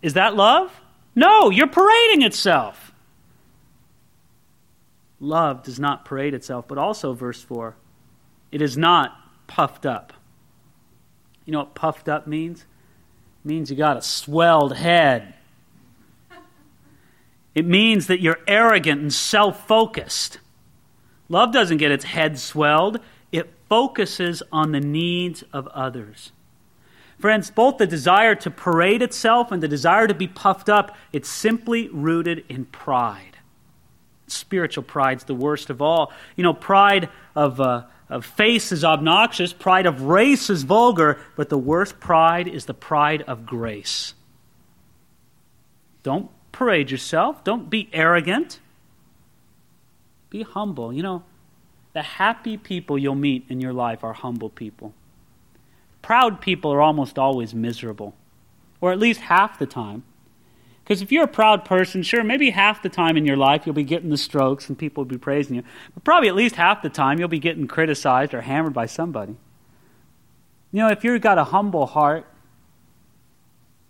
[0.02, 0.80] Is that love?
[1.14, 2.92] No, you're parading itself.
[5.20, 7.76] Love does not parade itself, but also, verse 4,
[8.50, 10.12] it is not puffed up.
[11.44, 12.64] You know what puffed up means?
[13.44, 15.34] Means you got a swelled head.
[17.54, 20.38] It means that you're arrogant and self focused.
[21.28, 23.00] Love doesn't get its head swelled,
[23.30, 26.32] it focuses on the needs of others.
[27.18, 31.28] Friends, both the desire to parade itself and the desire to be puffed up, it's
[31.28, 33.38] simply rooted in pride.
[34.26, 36.12] Spiritual pride's the worst of all.
[36.36, 41.48] You know, pride of, uh, of face is obnoxious, pride of race is vulgar, but
[41.48, 44.14] the worst pride is the pride of grace.
[46.02, 48.60] Don't parade yourself, don't be arrogant.
[50.30, 50.92] Be humble.
[50.92, 51.22] You know,
[51.92, 54.94] the happy people you'll meet in your life are humble people.
[56.00, 58.14] Proud people are almost always miserable,
[58.80, 60.02] or at least half the time.
[60.84, 63.74] Because if you're a proud person, sure, maybe half the time in your life you'll
[63.74, 65.62] be getting the strokes and people will be praising you.
[65.94, 69.36] But probably at least half the time you'll be getting criticized or hammered by somebody.
[70.72, 72.26] You know, if you've got a humble heart,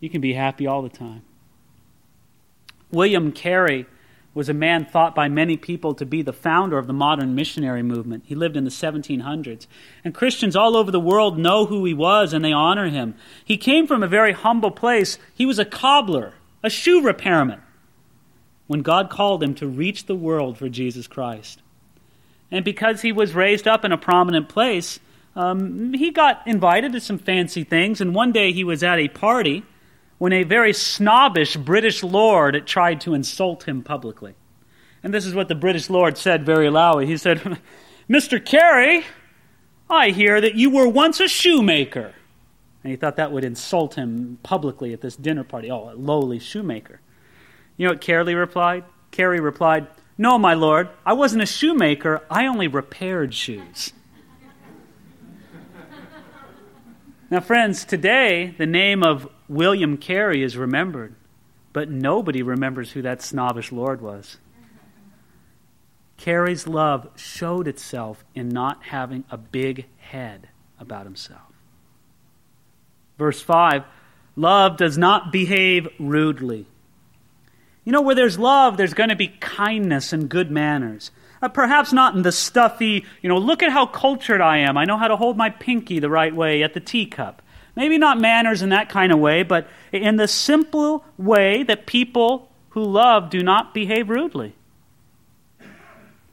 [0.00, 1.22] you can be happy all the time.
[2.90, 3.87] William Carey
[4.35, 7.83] was a man thought by many people to be the founder of the modern missionary
[7.83, 8.24] movement.
[8.26, 9.66] He lived in the 1700s.
[10.05, 13.14] And Christians all over the world know who he was and they honor him.
[13.44, 15.18] He came from a very humble place.
[15.35, 17.61] He was a cobbler, a shoe repairman,
[18.66, 21.61] when God called him to reach the world for Jesus Christ.
[22.51, 25.01] And because he was raised up in a prominent place,
[25.35, 28.01] um, he got invited to some fancy things.
[28.01, 29.64] And one day he was at a party
[30.18, 34.35] when a very snobbish British lord tried to insult him publicly.
[35.03, 37.07] And this is what the British lord said very loudly.
[37.07, 37.59] He said,
[38.09, 38.44] Mr.
[38.44, 39.05] Carey,
[39.90, 42.14] I hear that you were once a shoemaker.
[42.83, 45.71] And he thought that would insult him publicly at this dinner party.
[45.71, 47.01] Oh, a lowly shoemaker.
[47.77, 48.85] You know what Carey replied?
[49.11, 49.87] Carey replied,
[50.18, 52.23] No, my lord, I wasn't a shoemaker.
[52.31, 53.92] I only repaired shoes.
[57.31, 61.14] now, friends, today the name of William Carey is remembered,
[61.73, 64.38] but nobody remembers who that snobbish lord was.
[66.16, 71.52] Carey's love showed itself in not having a big head about himself.
[73.18, 73.85] Verse 5
[74.37, 76.66] Love does not behave rudely.
[77.85, 81.11] You know, where there's love, there's going to be kindness and good manners.
[81.42, 84.79] Uh, perhaps not in the stuffy, you know, look at how cultured I am.
[84.79, 87.42] I know how to hold my pinky the right way at the teacup.
[87.75, 92.51] Maybe not manners in that kind of way, but in the simple way that people
[92.70, 94.55] who love do not behave rudely.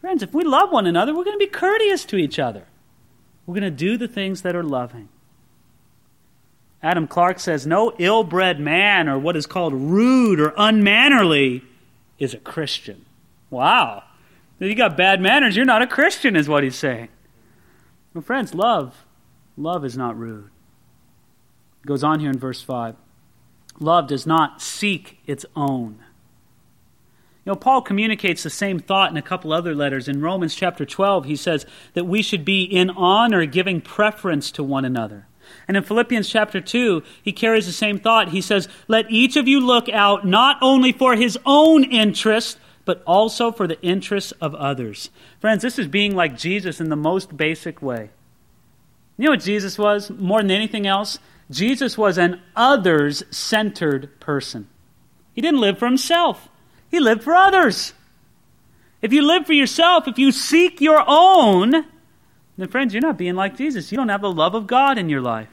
[0.02, 2.66] Friends, if we love one another, we're going to be courteous to each other.
[3.46, 5.10] We're going to do the things that are loving.
[6.82, 11.64] Adam Clarke says no ill bred man or what is called rude or unmannerly
[12.18, 13.06] is a Christian.
[13.50, 14.04] Wow.
[14.60, 17.10] If you got bad manners, you're not a Christian, is what he's saying.
[18.14, 19.06] Well, friends, love.
[19.58, 20.50] Love is not rude
[21.84, 22.96] It goes on here in verse 5.
[23.80, 26.00] Love does not seek its own.
[27.46, 30.08] You know, Paul communicates the same thought in a couple other letters.
[30.08, 34.64] In Romans chapter 12, he says that we should be in honor, giving preference to
[34.64, 35.26] one another.
[35.68, 38.30] And in Philippians chapter 2, he carries the same thought.
[38.30, 43.04] He says, Let each of you look out not only for his own interest, but
[43.06, 45.10] also for the interests of others.
[45.40, 48.10] Friends, this is being like Jesus in the most basic way.
[49.18, 51.20] You know what Jesus was more than anything else?
[51.52, 54.68] Jesus was an others centered person.
[55.34, 56.50] He didn't live for himself,
[56.90, 57.94] he lived for others.
[59.02, 61.86] If you live for yourself, if you seek your own,
[62.62, 63.92] then, friends, you're not being like Jesus.
[63.92, 65.50] You don't have the love of God in your life.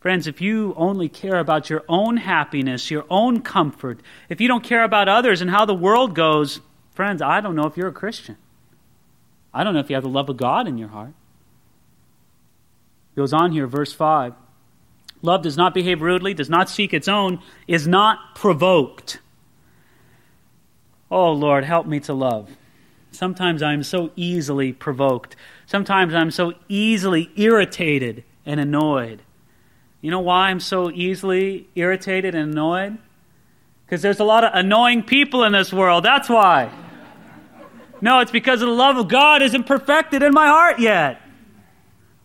[0.00, 4.62] Friends, if you only care about your own happiness, your own comfort, if you don't
[4.62, 6.60] care about others and how the world goes,
[6.92, 8.36] friends, I don't know if you're a Christian.
[9.52, 11.14] I don't know if you have the love of God in your heart
[13.14, 14.34] It goes on here, verse 5.
[15.22, 19.18] Love does not behave rudely, does not seek its own, is not provoked.
[21.10, 22.50] Oh, Lord, help me to love.
[23.16, 25.36] Sometimes I'm so easily provoked.
[25.66, 29.22] Sometimes I'm so easily irritated and annoyed.
[30.02, 32.98] You know why I'm so easily irritated and annoyed?
[33.84, 36.04] Because there's a lot of annoying people in this world.
[36.04, 36.70] That's why.
[38.00, 41.20] No, it's because the love of God isn't perfected in my heart yet.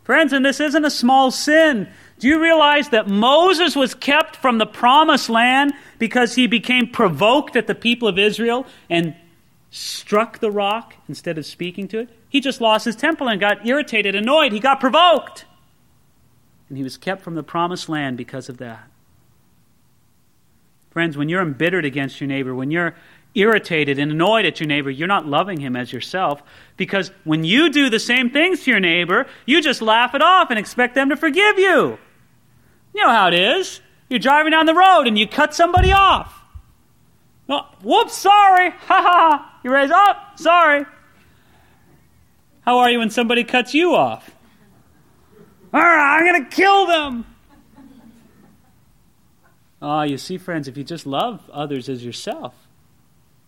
[0.03, 1.87] Friends, and this isn't a small sin.
[2.19, 7.55] Do you realize that Moses was kept from the promised land because he became provoked
[7.55, 9.15] at the people of Israel and
[9.71, 12.09] struck the rock instead of speaking to it?
[12.29, 14.51] He just lost his temper and got irritated, annoyed.
[14.51, 15.45] He got provoked.
[16.69, 18.87] And he was kept from the promised land because of that.
[20.91, 22.95] Friends, when you're embittered against your neighbor, when you're
[23.33, 26.43] irritated and annoyed at your neighbor, you're not loving him as yourself.
[26.75, 30.49] Because when you do the same things to your neighbor, you just laugh it off
[30.49, 31.97] and expect them to forgive you.
[32.93, 33.79] You know how it is.
[34.09, 36.40] You're driving down the road and you cut somebody off.
[37.51, 38.71] Oh, whoops, sorry.
[38.87, 39.59] Ha ha.
[39.63, 40.85] You raise up, sorry.
[42.61, 44.31] How are you when somebody cuts you off?
[45.73, 47.25] All right, I'm going to kill them.
[49.81, 52.53] Ah, you see, friends, if you just love others as yourself,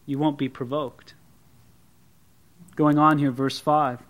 [0.05, 1.13] you won't be provoked.
[2.75, 4.01] Going on here, verse 5.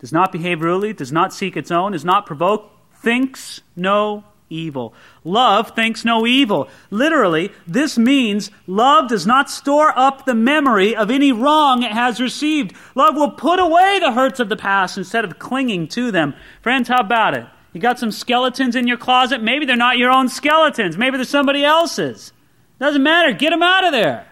[0.00, 4.94] Does not behave rudely, does not seek its own, is not provoked, thinks no evil.
[5.24, 6.68] Love thinks no evil.
[6.90, 12.20] Literally, this means love does not store up the memory of any wrong it has
[12.20, 12.74] received.
[12.94, 16.34] Love will put away the hurts of the past instead of clinging to them.
[16.60, 17.46] Friends, how about it?
[17.72, 19.42] You got some skeletons in your closet.
[19.42, 20.98] Maybe they're not your own skeletons.
[20.98, 22.32] Maybe they're somebody else's.
[22.78, 23.32] Doesn't matter.
[23.32, 24.26] Get them out of there.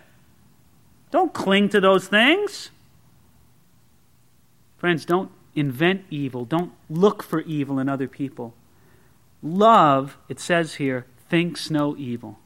[1.10, 2.70] Don't cling to those things.
[4.76, 6.44] Friends, don't invent evil.
[6.44, 8.54] Don't look for evil in other people.
[9.42, 12.38] Love, it says here, thinks no evil.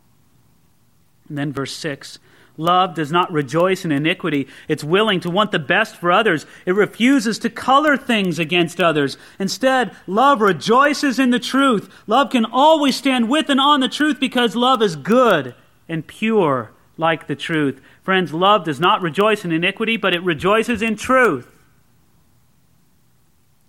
[1.28, 2.18] And then verse 6
[2.56, 4.46] Love does not rejoice in iniquity.
[4.68, 6.46] It's willing to want the best for others.
[6.64, 9.16] It refuses to color things against others.
[9.40, 11.92] Instead, love rejoices in the truth.
[12.06, 15.56] Love can always stand with and on the truth because love is good
[15.88, 17.80] and pure like the truth.
[18.04, 21.48] Friends, love does not rejoice in iniquity, but it rejoices in truth.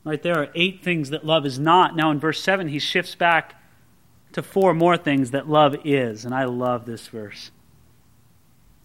[0.06, 1.96] Right there are eight things that love is not.
[1.96, 3.60] Now in verse 7, he shifts back
[4.34, 6.26] to four more things that love is.
[6.26, 7.52] And I love this verse.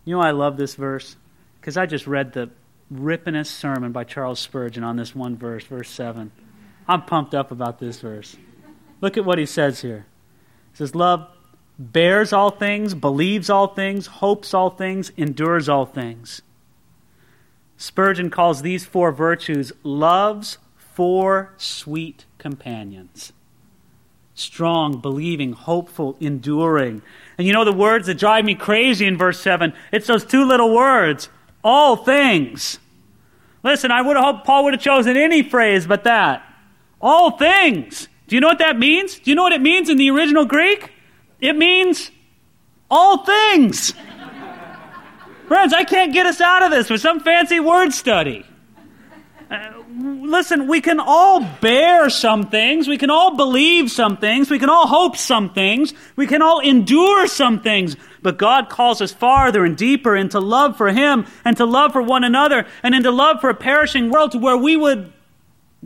[0.05, 1.17] You know I love this verse?
[1.61, 2.51] Because I just read the
[2.93, 6.33] rippingest sermon by Charles Spurgeon on this one verse, verse 7.
[6.89, 8.37] I'm pumped up about this verse.
[9.03, 10.07] Look at what he says here.
[10.73, 11.29] He says, Love
[11.79, 16.41] bears all things, believes all things, hopes all things, endures all things.
[17.77, 20.59] Spurgeon calls these four virtues love's
[21.01, 23.33] four sweet companions
[24.35, 27.01] strong, believing, hopeful, enduring.
[27.39, 29.73] And you know the words that drive me crazy in verse 7?
[29.93, 31.31] It's those two little words
[31.65, 32.79] all things.
[33.63, 36.43] Listen, I would have hoped Paul would have chosen any phrase but that.
[37.01, 38.09] All things.
[38.29, 39.19] Do you know what that means?
[39.19, 40.93] Do you know what it means in the original Greek?
[41.41, 42.11] It means
[42.91, 43.95] all things.
[45.49, 48.45] Friends, I can't get us out of this with some fancy word study.
[49.51, 52.87] Uh, Listen, we can all bear some things.
[52.87, 54.49] We can all believe some things.
[54.49, 55.93] We can all hope some things.
[56.15, 57.97] We can all endure some things.
[58.23, 62.03] But God calls us farther and deeper into love for Him and to love for
[62.03, 65.13] one another and into love for a perishing world to where we would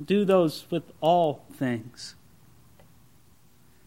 [0.03, 2.14] do those with all things.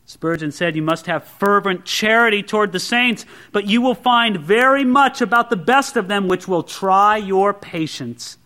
[0.05, 4.85] Spurgeon said, You must have fervent charity toward the saints, but you will find very
[4.85, 8.37] much about the best of them which will try your patience.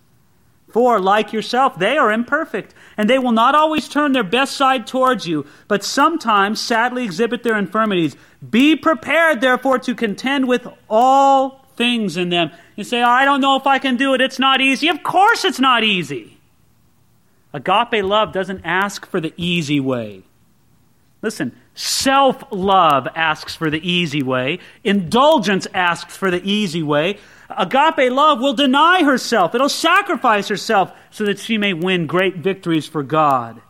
[0.71, 4.87] For, like yourself, they are imperfect, and they will not always turn their best side
[4.87, 8.15] towards you, but sometimes sadly exhibit their infirmities.
[8.47, 12.51] Be prepared, therefore, to contend with all things in them.
[12.75, 14.21] You say, I don't know if I can do it.
[14.21, 14.87] It's not easy.
[14.87, 16.37] Of course, it's not easy.
[17.53, 20.23] Agape love doesn't ask for the easy way.
[21.21, 27.17] Listen, self love asks for the easy way, indulgence asks for the easy way.
[27.57, 32.87] Agape love will deny herself, it'll sacrifice herself so that she may win great victories
[32.87, 33.61] for God.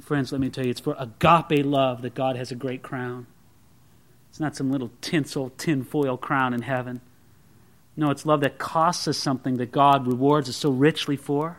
[0.00, 3.26] Friends, let me tell you, it's for agape love that God has a great crown.
[4.30, 7.00] It's not some little tinsel, tinfoil crown in heaven.
[7.96, 11.58] No, it's love that costs us something that God rewards us so richly for.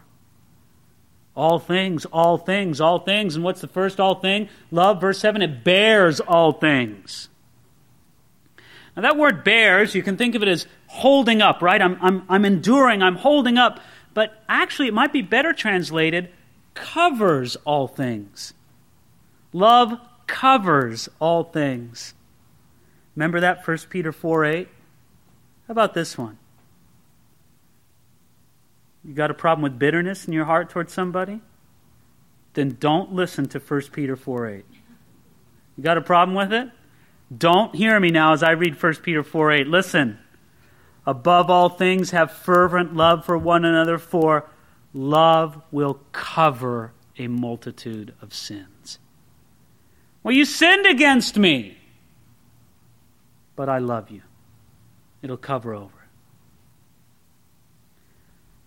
[1.35, 3.35] All things, all things, all things.
[3.35, 4.49] And what's the first all thing?
[4.71, 7.29] Love, verse 7, it bears all things.
[8.95, 11.81] Now, that word bears, you can think of it as holding up, right?
[11.81, 13.79] I'm, I'm, I'm enduring, I'm holding up.
[14.13, 16.29] But actually, it might be better translated
[16.73, 18.53] covers all things.
[19.53, 22.13] Love covers all things.
[23.15, 24.67] Remember that 1 Peter 4 8?
[25.67, 26.37] How about this one?
[29.03, 31.41] You got a problem with bitterness in your heart towards somebody?
[32.53, 34.65] Then don't listen to 1 Peter 4 8.
[35.77, 36.69] You got a problem with it?
[37.35, 39.67] Don't hear me now as I read 1 Peter 4 8.
[39.67, 40.19] Listen.
[41.05, 44.49] Above all things, have fervent love for one another, for
[44.93, 48.99] love will cover a multitude of sins.
[50.23, 51.77] Well, you sinned against me,
[53.55, 54.21] but I love you.
[55.21, 56.01] It'll cover over.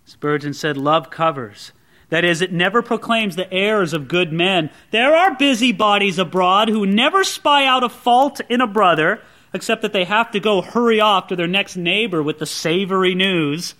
[0.05, 1.71] Spurgeon said, Love covers.
[2.09, 4.69] That is, it never proclaims the errors of good men.
[4.91, 9.21] There are busybodies abroad who never spy out a fault in a brother,
[9.53, 13.15] except that they have to go hurry off to their next neighbor with the savory
[13.15, 13.75] news.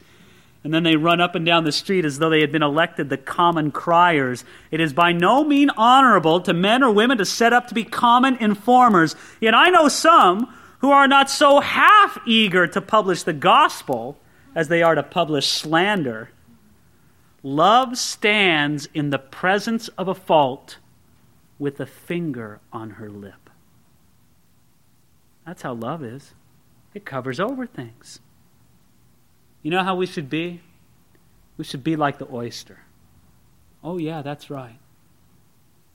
[0.63, 3.09] And then they run up and down the street as though they had been elected
[3.09, 4.43] the common criers.
[4.72, 7.84] It is by no means honorable to men or women to set up to be
[7.84, 9.16] common informers.
[9.39, 14.18] Yet I know some who are not so half eager to publish the gospel
[14.55, 16.30] as they are to publish slander.
[17.43, 20.78] Love stands in the presence of a fault
[21.59, 23.44] with a finger on her lip.
[25.45, 26.33] That's how love is.
[26.93, 28.19] It covers over things.
[29.61, 30.61] You know how we should be?
[31.57, 32.79] We should be like the oyster.
[33.83, 34.79] Oh, yeah, that's right.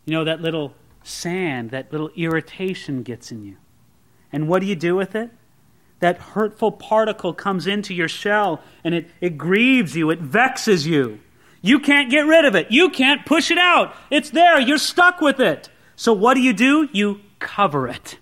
[0.05, 3.57] You know, that little sand, that little irritation gets in you.
[4.33, 5.31] And what do you do with it?
[5.99, 11.21] That hurtful particle comes into your shell and it, it grieves you, it vexes you.
[11.63, 12.71] You can't get rid of it.
[12.71, 13.95] You can't push it out.
[14.11, 14.59] It's there.
[14.59, 15.69] You're stuck with it.
[15.95, 16.89] So what do you do?
[16.93, 18.19] You cover it.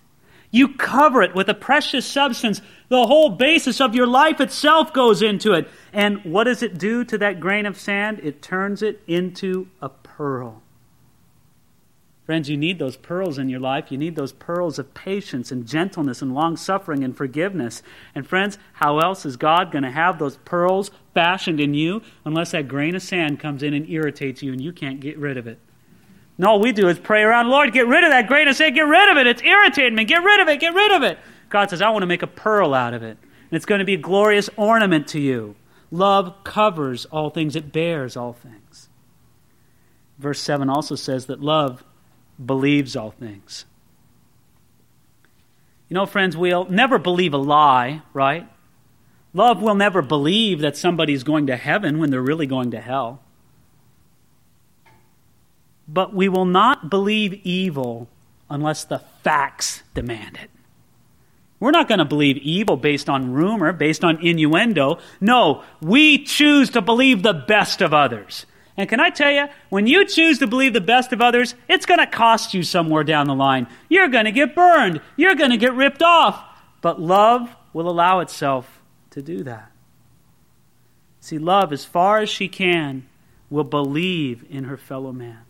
[0.51, 2.63] You cover it with a precious substance.
[2.89, 5.69] The whole basis of your life itself goes into it.
[5.93, 8.21] And what does it do to that grain of sand?
[8.23, 10.63] It turns it into a pearl.
[12.25, 13.91] Friends, you need those pearls in your life.
[13.91, 17.83] You need those pearls of patience and gentleness and long suffering and forgiveness.
[18.15, 22.51] And friends, how else is God going to have those pearls fashioned in you unless
[22.51, 25.47] that grain of sand comes in and irritates you and you can't get rid of
[25.47, 25.59] it?
[26.39, 28.77] And all we do is pray around, Lord, get rid of that grain of sand,
[28.77, 29.27] get rid of it.
[29.27, 30.05] It's irritating me.
[30.05, 31.19] Get rid of it, get rid of it.
[31.51, 33.19] God says, I want to make a pearl out of it.
[33.21, 35.57] And it's going to be a glorious ornament to you.
[35.91, 38.89] Love covers all things, it bears all things.
[40.19, 41.83] Verse 7 also says that love
[42.45, 43.65] believes all things.
[45.89, 48.47] You know, friends, we'll never believe a lie, right?
[49.33, 53.23] Love will never believe that somebody's going to heaven when they're really going to hell.
[55.89, 58.09] But we will not believe evil
[58.51, 60.51] unless the facts demand it.
[61.61, 64.99] We're not going to believe evil based on rumor, based on innuendo.
[65.21, 68.47] No, we choose to believe the best of others.
[68.77, 71.85] And can I tell you, when you choose to believe the best of others, it's
[71.85, 73.67] going to cost you somewhere down the line.
[73.89, 75.01] You're going to get burned.
[75.17, 76.45] You're going to get ripped off.
[76.81, 78.81] But love will allow itself
[79.11, 79.73] to do that.
[81.21, 83.09] See, love, as far as she can,
[83.51, 85.41] will believe in her fellow man.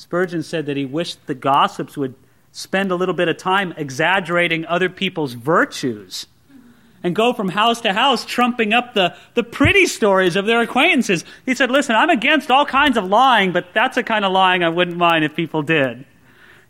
[0.00, 2.14] Spurgeon said that he wished the gossips would
[2.52, 6.26] spend a little bit of time exaggerating other people's virtues
[7.02, 11.22] and go from house to house trumping up the, the pretty stories of their acquaintances.
[11.44, 14.64] He said, Listen, I'm against all kinds of lying, but that's a kind of lying
[14.64, 16.06] I wouldn't mind if people did.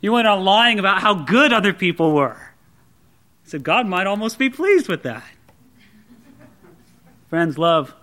[0.00, 2.52] You went on lying about how good other people were.
[3.44, 5.22] He said, God might almost be pleased with that.
[7.28, 7.94] Friends, love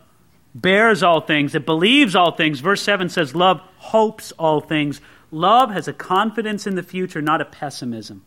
[0.55, 2.61] bears all things, it believes all things.
[2.61, 5.01] Verse 7 says, Love hopes all things.
[5.32, 8.23] Love has a confidence in the future, not a pessimism.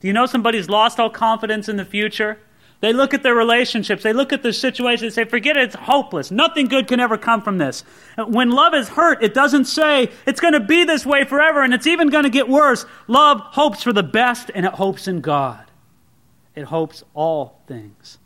[0.00, 2.38] Do you know somebody's lost all confidence in the future?
[2.80, 5.74] They look at their relationships, they look at their situation, they say, forget it, it's
[5.74, 6.30] hopeless.
[6.30, 7.84] Nothing good can ever come from this.
[8.16, 11.74] When love is hurt, it doesn't say it's going to be this way forever and
[11.74, 12.86] it's even going to get worse.
[13.06, 15.66] Love hopes for the best and it hopes in God.
[16.54, 18.18] It hopes all things.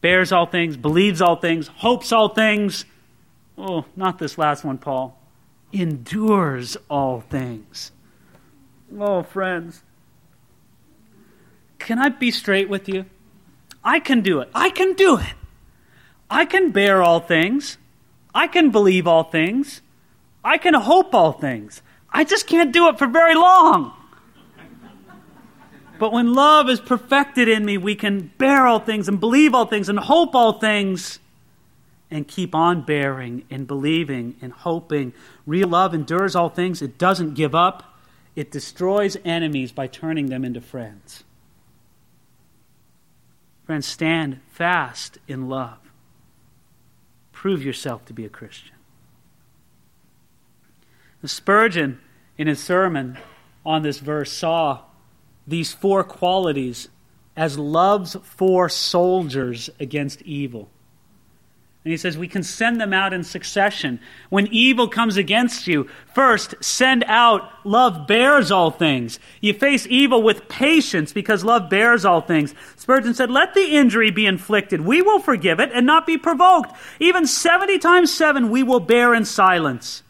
[0.00, 2.84] Bears all things, believes all things, hopes all things.
[3.58, 5.19] Oh, not this last one, Paul.
[5.72, 7.92] Endures all things.
[8.98, 9.82] Oh, friends.
[11.78, 13.06] Can I be straight with you?
[13.84, 14.50] I can do it.
[14.54, 15.34] I can do it.
[16.28, 17.78] I can bear all things.
[18.34, 19.80] I can believe all things.
[20.44, 21.82] I can hope all things.
[22.12, 23.92] I just can't do it for very long.
[25.98, 29.66] But when love is perfected in me, we can bear all things and believe all
[29.66, 31.18] things and hope all things
[32.10, 35.12] and keep on bearing and believing and hoping.
[35.46, 37.98] Real love endures all things, it doesn't give up,
[38.34, 41.24] it destroys enemies by turning them into friends.
[43.64, 45.78] Friends, stand fast in love.
[47.32, 48.74] Prove yourself to be a Christian.
[51.24, 52.00] Spurgeon,
[52.38, 53.18] in his sermon
[53.64, 54.80] on this verse, saw
[55.46, 56.88] these four qualities
[57.36, 60.70] as love's four soldiers against evil.
[61.82, 64.00] And he says, we can send them out in succession.
[64.28, 69.18] When evil comes against you, first send out love bears all things.
[69.40, 72.54] You face evil with patience because love bears all things.
[72.76, 74.82] Spurgeon said, let the injury be inflicted.
[74.82, 76.72] We will forgive it and not be provoked.
[76.98, 80.02] Even 70 times 7 we will bear in silence.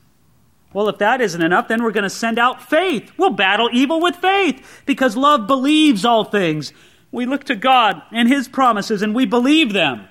[0.72, 3.12] Well, if that isn't enough, then we're going to send out faith.
[3.16, 6.72] We'll battle evil with faith because love believes all things.
[7.12, 10.08] We look to God and His promises and we believe them.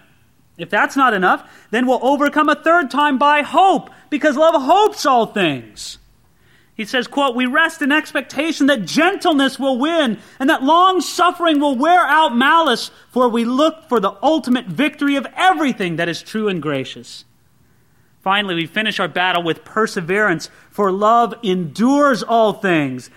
[0.60, 5.06] If that's not enough, then we'll overcome a third time by hope, because love hopes
[5.06, 5.98] all things.
[6.76, 11.60] He says, quote, we rest in expectation that gentleness will win and that long suffering
[11.60, 16.22] will wear out malice, for we look for the ultimate victory of everything that is
[16.22, 17.26] true and gracious.
[18.22, 23.10] Finally, we finish our battle with perseverance, for love endures all things.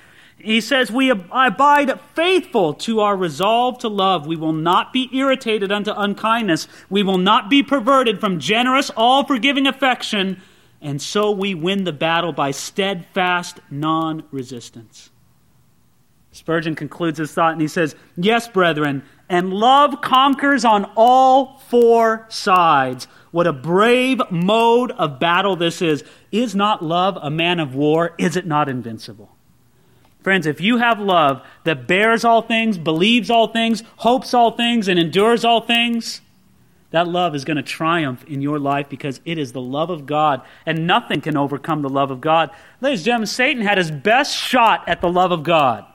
[0.42, 4.26] He says, We abide faithful to our resolve to love.
[4.26, 6.66] We will not be irritated unto unkindness.
[6.90, 10.42] We will not be perverted from generous, all forgiving affection.
[10.80, 15.10] and so we win the battle by steadfast non resistance.
[16.32, 22.26] Spurgeon concludes his thought and he says, Yes, brethren, and love conquers on all four
[22.30, 23.06] sides.
[23.30, 26.02] What a brave mode of battle this is.
[26.32, 28.14] Is not love a man of war?
[28.18, 29.36] Is it not invincible?
[30.22, 34.88] Friends, if you have love that bears all things, believes all things, hopes all things,
[34.88, 36.20] and endures all things,
[36.90, 40.06] that love is going to triumph in your life because it is the love of
[40.06, 42.50] God, and nothing can overcome the love of God.
[42.80, 45.86] Ladies and gentlemen, Satan had his best shot at the love of God.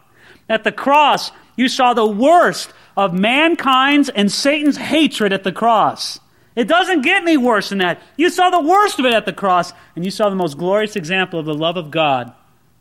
[0.50, 6.20] At the cross, you saw the worst of mankind's and Satan's hatred at the cross.
[6.56, 8.02] It doesn't get any worse than that.
[8.18, 10.96] You saw the worst of it at the cross, and you saw the most glorious
[10.96, 12.34] example of the love of God.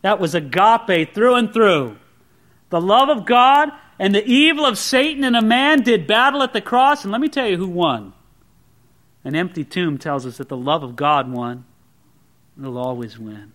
[0.02, 1.96] That was agape through and through.
[2.70, 6.52] The love of God and the evil of Satan and a man did battle at
[6.52, 8.12] the cross, and let me tell you who won.
[9.24, 11.64] An empty tomb tells us that the love of God won.
[12.58, 13.52] It'll always win.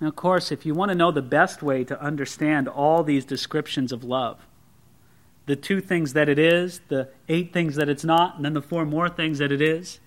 [0.00, 3.24] Now, of course, if you want to know the best way to understand all these
[3.24, 4.38] descriptions of love,
[5.46, 8.62] the two things that it is, the eight things that it's not, and then the
[8.62, 9.98] four more things that it is,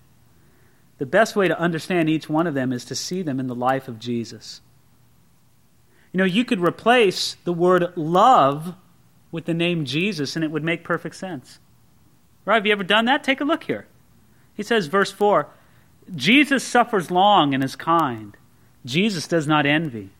[0.98, 3.54] the best way to understand each one of them is to see them in the
[3.54, 4.60] life of Jesus.
[6.12, 8.74] You know, you could replace the word love
[9.30, 11.58] with the name Jesus and it would make perfect sense.
[12.44, 12.56] Right?
[12.56, 13.24] Have you ever done that?
[13.24, 13.86] Take a look here.
[14.54, 15.48] He says, verse 4
[16.14, 18.36] Jesus suffers long and is kind.
[18.84, 20.10] Jesus does not envy.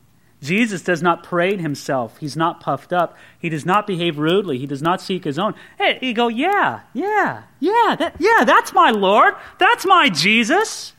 [0.43, 2.19] Jesus does not parade himself.
[2.19, 3.17] He's not puffed up.
[3.39, 4.59] He does not behave rudely.
[4.59, 5.55] He does not seek his own.
[5.79, 9.35] Hey, you go, yeah, yeah, yeah, that, yeah, that's my Lord.
[9.59, 10.95] That's my Jesus.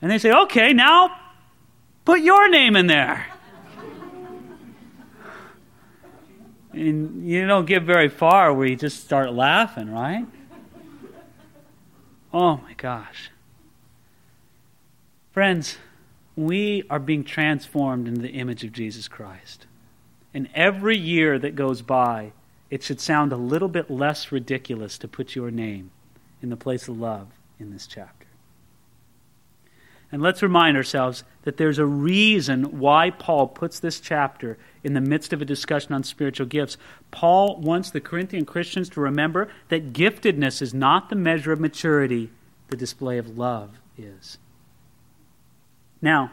[0.00, 1.10] And they say, okay, now
[2.04, 3.26] put your name in there.
[6.72, 10.24] and you don't get very far where you just start laughing, right?
[12.32, 13.30] Oh my gosh.
[15.32, 15.78] Friends,
[16.36, 19.66] we are being transformed into the image of Jesus Christ.
[20.34, 22.32] And every year that goes by,
[22.70, 25.90] it should sound a little bit less ridiculous to put your name
[26.42, 27.28] in the place of love
[27.58, 28.26] in this chapter.
[30.12, 35.00] And let's remind ourselves that there's a reason why Paul puts this chapter in the
[35.00, 36.76] midst of a discussion on spiritual gifts.
[37.10, 42.30] Paul wants the Corinthian Christians to remember that giftedness is not the measure of maturity,
[42.68, 44.38] the display of love is.
[46.06, 46.30] Now,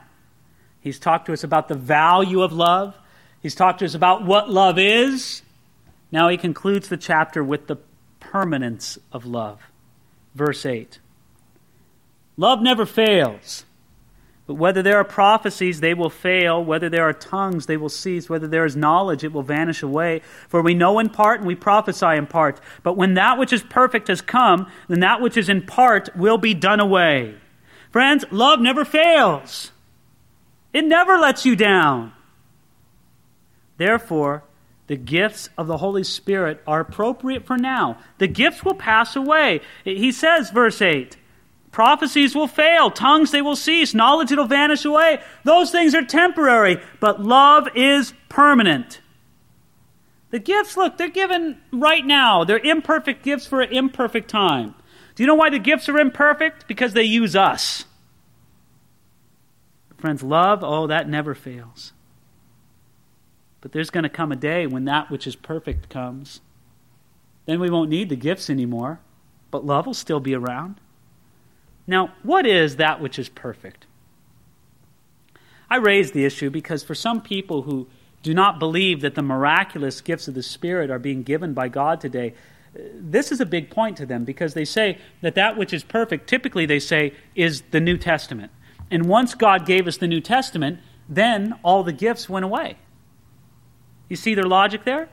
[0.81, 2.95] he's talked to us about the value of love.
[3.41, 5.41] He's talked to us about what love is.
[6.11, 7.77] Now he concludes the chapter with the
[8.19, 9.63] permanence of love.
[10.35, 10.99] Verse 8
[12.37, 13.65] Love never fails.
[14.45, 16.63] But whether there are prophecies, they will fail.
[16.63, 18.29] Whether there are tongues, they will cease.
[18.29, 20.21] Whether there is knowledge, it will vanish away.
[20.49, 22.61] For we know in part and we prophesy in part.
[22.83, 26.37] But when that which is perfect has come, then that which is in part will
[26.37, 27.37] be done away.
[27.93, 29.71] Friends, love never fails,
[30.73, 32.11] it never lets you down.
[33.77, 34.43] Therefore,
[34.87, 37.99] the gifts of the Holy Spirit are appropriate for now.
[38.17, 39.61] The gifts will pass away.
[39.83, 41.15] He says, verse 8,
[41.71, 45.21] prophecies will fail, tongues they will cease, knowledge it'll vanish away.
[45.43, 49.01] Those things are temporary, but love is permanent.
[50.31, 52.43] The gifts, look, they're given right now.
[52.43, 54.73] They're imperfect gifts for an imperfect time.
[55.15, 56.67] Do you know why the gifts are imperfect?
[56.67, 57.85] Because they use us.
[59.97, 61.93] Friends, love, oh, that never fails.
[63.61, 66.41] But there's going to come a day when that which is perfect comes.
[67.45, 68.99] Then we won't need the gifts anymore,
[69.51, 70.81] but love will still be around.
[71.87, 73.85] Now, what is that which is perfect?
[75.69, 77.87] I raise the issue because for some people who
[78.21, 81.99] do not believe that the miraculous gifts of the Spirit are being given by God
[81.99, 82.33] today,
[82.75, 86.27] this is a big point to them because they say that that which is perfect,
[86.27, 88.51] typically they say, is the New Testament.
[88.89, 92.77] And once God gave us the New Testament, then all the gifts went away.
[94.09, 95.09] You see their logic there?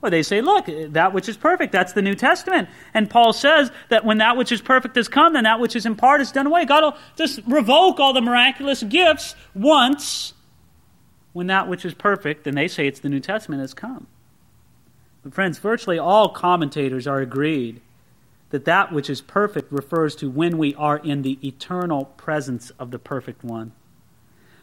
[0.00, 2.68] Well, they say, look, that which is perfect, that's the New Testament.
[2.94, 5.84] And Paul says that when that which is perfect has come, then that which is
[5.84, 6.64] in part is done away.
[6.64, 10.32] God will just revoke all the miraculous gifts once
[11.32, 14.06] when that which is perfect, and they say it's the New Testament, has come.
[15.22, 17.80] But, friends, virtually all commentators are agreed
[18.50, 22.90] that that which is perfect refers to when we are in the eternal presence of
[22.90, 23.72] the perfect one.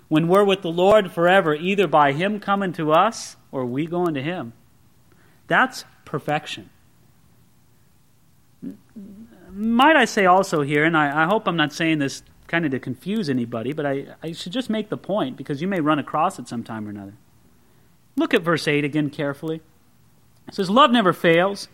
[0.09, 4.13] When we're with the Lord forever, either by Him coming to us or we going
[4.13, 4.53] to Him.
[5.47, 6.69] That's perfection.
[9.51, 12.71] Might I say also here, and I, I hope I'm not saying this kind of
[12.71, 15.99] to confuse anybody, but I, I should just make the point because you may run
[15.99, 17.13] across it sometime or another.
[18.15, 19.61] Look at verse 8 again carefully.
[20.47, 21.67] It says, Love never fails.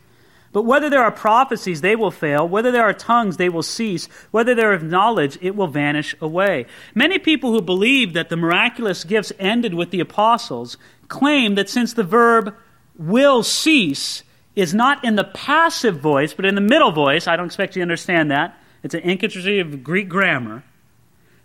[0.53, 2.47] But whether there are prophecies, they will fail.
[2.47, 4.07] Whether there are tongues, they will cease.
[4.29, 6.67] Whether there is knowledge, it will vanish away.
[6.93, 11.93] Many people who believe that the miraculous gifts ended with the apostles claim that since
[11.93, 12.55] the verb
[12.95, 14.21] will cease
[14.55, 17.79] is not in the passive voice, but in the middle voice, I don't expect you
[17.79, 18.55] to understand that.
[18.83, 20.63] It's an intricacy of Greek grammar.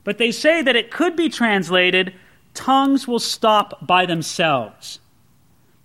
[0.05, 2.13] But they say that it could be translated,
[2.53, 5.01] tongues will stop by themselves.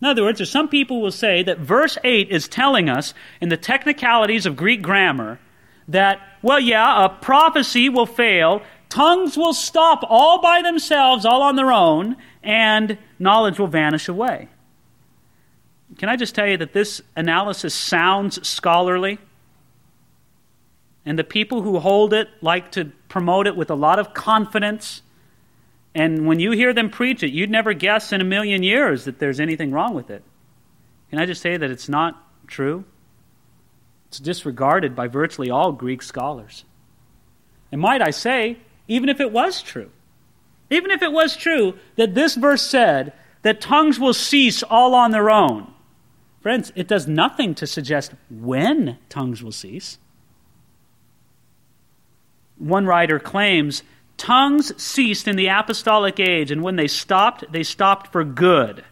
[0.03, 3.55] In other words, some people will say that verse 8 is telling us, in the
[3.55, 5.39] technicalities of Greek grammar,
[5.87, 11.55] that, well, yeah, a prophecy will fail, tongues will stop all by themselves, all on
[11.55, 14.49] their own, and knowledge will vanish away.
[15.97, 19.19] Can I just tell you that this analysis sounds scholarly?
[21.05, 25.01] And the people who hold it like to promote it with a lot of confidence
[25.95, 29.19] and when you hear them preach it, you'd never guess in a million years that
[29.19, 30.23] there's anything wrong with it.
[31.09, 32.83] Can I just say that it's not true?
[34.07, 36.65] It's disregarded by virtually all Greek scholars.
[37.71, 39.91] And might I say, even if it was true,
[40.69, 43.13] even if it was true that this verse said
[43.43, 45.71] that tongues will cease all on their own,
[46.41, 49.99] friends, it does nothing to suggest when tongues will cease.
[52.57, 53.83] One writer claims
[54.17, 58.83] Tongues ceased in the apostolic age, and when they stopped, they stopped for good.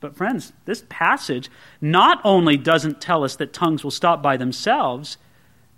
[0.00, 5.18] But, friends, this passage not only doesn't tell us that tongues will stop by themselves,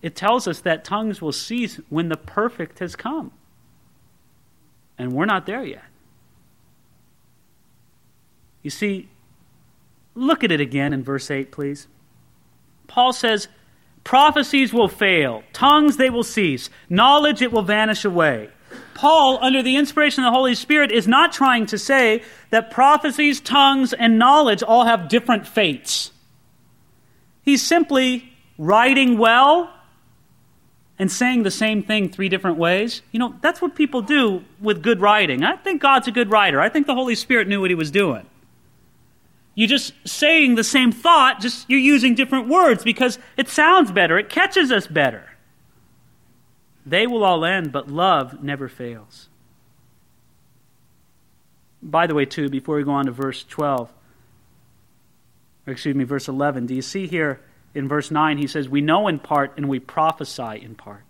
[0.00, 3.32] it tells us that tongues will cease when the perfect has come.
[4.98, 5.84] And we're not there yet.
[8.62, 9.08] You see,
[10.14, 11.88] look at it again in verse 8, please.
[12.86, 13.48] Paul says,
[14.04, 15.42] Prophecies will fail.
[15.52, 16.70] Tongues they will cease.
[16.88, 18.50] Knowledge it will vanish away.
[18.94, 23.40] Paul, under the inspiration of the Holy Spirit, is not trying to say that prophecies,
[23.40, 26.12] tongues, and knowledge all have different fates.
[27.42, 29.72] He's simply writing well
[30.98, 33.02] and saying the same thing three different ways.
[33.10, 35.42] You know, that's what people do with good writing.
[35.42, 36.60] I think God's a good writer.
[36.60, 38.26] I think the Holy Spirit knew what he was doing.
[39.54, 44.18] You're just saying the same thought, just you're using different words because it sounds better,
[44.18, 45.30] it catches us better.
[46.86, 49.28] They will all end, but love never fails.
[51.82, 53.92] By the way, too, before we go on to verse 12,
[55.66, 57.40] or excuse me, verse 11, do you see here
[57.74, 61.02] in verse 9, he says, We know in part and we prophesy in part.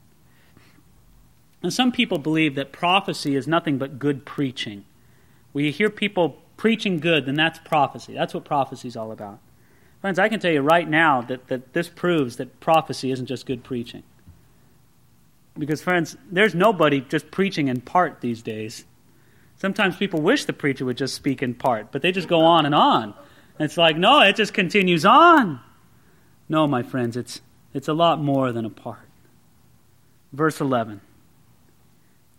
[1.63, 4.85] And some people believe that prophecy is nothing but good preaching.
[5.53, 8.15] We hear people preaching good, then that's prophecy.
[8.15, 9.41] That's what prophecy is all about.
[10.01, 13.47] Friends, I can tell you right now that, that this proves that prophecy isn't just
[13.47, 14.05] good preaching.
[15.59, 18.85] Because, friends, there's nobody just preaching in part these days.
[19.57, 22.65] Sometimes people wish the preacher would just speak in part, but they just go on
[22.65, 23.13] and on.
[23.59, 25.59] And it's like, no, it just continues on.
[26.49, 27.41] No, my friends, it's,
[27.75, 29.09] it's a lot more than a part.
[30.33, 31.01] Verse 11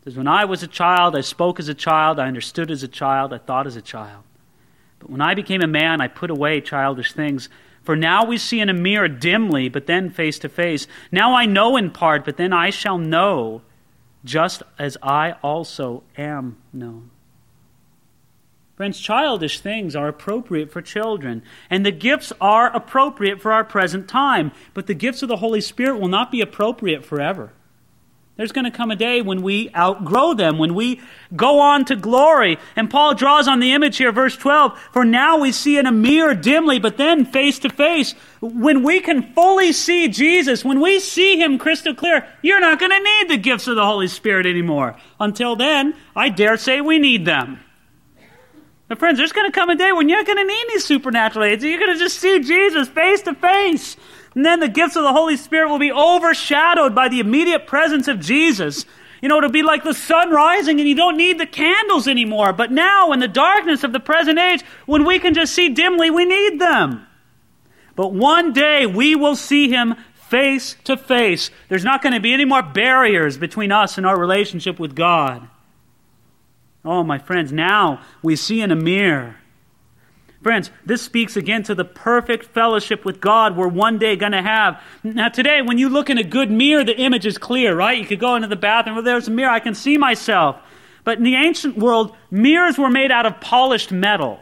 [0.04, 2.88] says, When I was a child, I spoke as a child, I understood as a
[2.88, 4.24] child, I thought as a child.
[5.00, 7.50] But when I became a man, I put away childish things.
[7.84, 10.88] For now we see in a mirror dimly, but then face to face.
[11.12, 13.62] Now I know in part, but then I shall know,
[14.24, 17.10] just as I also am known.
[18.76, 24.08] Friends, childish things are appropriate for children, and the gifts are appropriate for our present
[24.08, 27.52] time, but the gifts of the Holy Spirit will not be appropriate forever.
[28.36, 31.00] There's going to come a day when we outgrow them, when we
[31.36, 32.58] go on to glory.
[32.76, 34.78] And Paul draws on the image here, verse 12.
[34.92, 38.16] For now we see in a mirror dimly, but then face to face.
[38.42, 42.92] When we can fully see Jesus, when we see Him crystal clear, you're not going
[42.92, 44.96] to need the gifts of the Holy Spirit anymore.
[45.20, 47.63] Until then, I dare say we need them.
[49.00, 51.64] Friends, there's going to come a day when you're going to need these supernatural aids.
[51.64, 53.98] You're going to just see Jesus face to face.
[54.36, 58.08] And then the gifts of the Holy Spirit will be overshadowed by the immediate presence
[58.08, 58.86] of Jesus.
[59.22, 62.52] You know, it'll be like the sun rising and you don't need the candles anymore.
[62.52, 66.10] But now, in the darkness of the present age, when we can just see dimly,
[66.10, 67.08] we need them.
[67.96, 71.52] But one day we will see him face to face.
[71.70, 75.48] There's not going to be any more barriers between us and our relationship with God.
[76.86, 79.38] Oh, my friends, now we see in a mirror.
[80.42, 84.42] Friends, this speaks again to the perfect fellowship with God we're one day going to
[84.42, 84.82] have.
[85.02, 87.98] Now, today, when you look in a good mirror, the image is clear, right?
[87.98, 90.58] You could go into the bathroom, well, there's a mirror, I can see myself.
[91.06, 94.42] But in the ancient world, mirrors were made out of polished metal.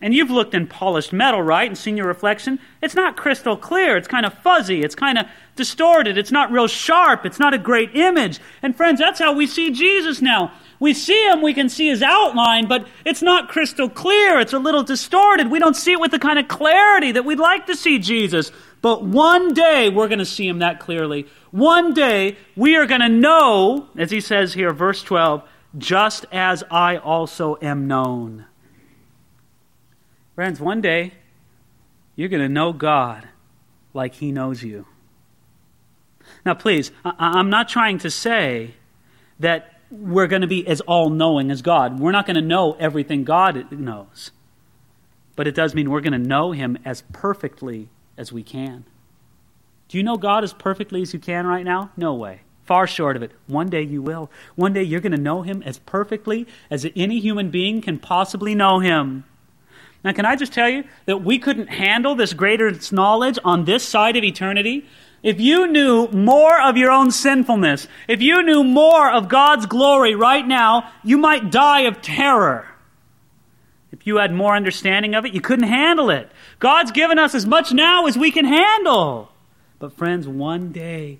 [0.00, 2.58] And you've looked in polished metal, right, and seen your reflection.
[2.82, 3.96] It's not crystal clear.
[3.96, 4.82] It's kind of fuzzy.
[4.82, 6.18] It's kind of distorted.
[6.18, 7.24] It's not real sharp.
[7.24, 8.40] It's not a great image.
[8.62, 10.52] And friends, that's how we see Jesus now.
[10.78, 14.38] We see him, we can see his outline, but it's not crystal clear.
[14.40, 15.50] It's a little distorted.
[15.50, 18.52] We don't see it with the kind of clarity that we'd like to see Jesus.
[18.82, 21.26] But one day we're going to see him that clearly.
[21.50, 25.42] One day we are going to know, as he says here, verse 12,
[25.78, 28.44] just as I also am known.
[30.34, 31.14] Friends, one day
[32.14, 33.26] you're going to know God
[33.94, 34.86] like he knows you.
[36.44, 38.74] Now, please, I- am not trying to say
[39.40, 41.98] that we're going to be as all knowing as God.
[41.98, 44.30] We're not going to know everything God knows.
[45.34, 48.84] But it does mean we're going to know him as perfectly as we can.
[49.88, 51.90] Do you know God as perfectly as you can right now?
[51.96, 52.40] No way.
[52.64, 53.30] Far short of it.
[53.46, 54.30] One day you will.
[54.56, 58.54] One day you're going to know him as perfectly as any human being can possibly
[58.54, 59.24] know him.
[60.02, 63.84] Now, can I just tell you that we couldn't handle this greater knowledge on this
[63.84, 64.86] side of eternity?
[65.26, 70.14] If you knew more of your own sinfulness, if you knew more of God's glory
[70.14, 72.68] right now, you might die of terror.
[73.90, 76.30] If you had more understanding of it, you couldn't handle it.
[76.60, 79.32] God's given us as much now as we can handle.
[79.80, 81.18] But, friends, one day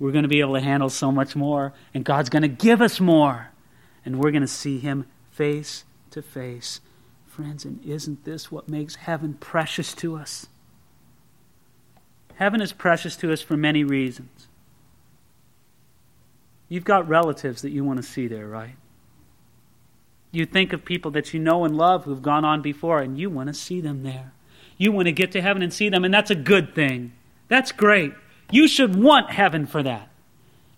[0.00, 2.82] we're going to be able to handle so much more, and God's going to give
[2.82, 3.50] us more,
[4.04, 6.80] and we're going to see Him face to face.
[7.28, 10.48] Friends, and isn't this what makes heaven precious to us?
[12.40, 14.48] Heaven is precious to us for many reasons.
[16.70, 18.76] You've got relatives that you want to see there, right?
[20.32, 23.28] You think of people that you know and love who've gone on before, and you
[23.28, 24.32] want to see them there.
[24.78, 27.12] You want to get to heaven and see them, and that's a good thing.
[27.48, 28.14] That's great.
[28.50, 30.08] You should want heaven for that.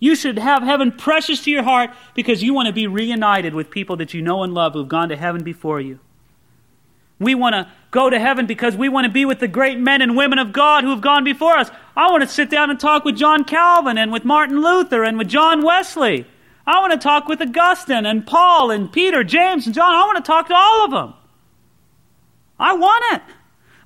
[0.01, 3.71] You should have heaven precious to your heart because you want to be reunited with
[3.71, 6.01] people that you know and love who've gone to heaven before you.
[7.23, 10.03] We want to go to heaven because we want to be with the great men
[10.03, 11.71] and women of God who have gone before us.
[11.97, 15.19] I want to sit down and talk with John Calvin and with Martin Luther and
[15.19, 16.27] with John Wesley.
[16.67, 19.95] I want to talk with Augustine and Paul and Peter, James and John.
[19.95, 21.15] I want to talk to all of them.
[22.59, 23.23] I want it.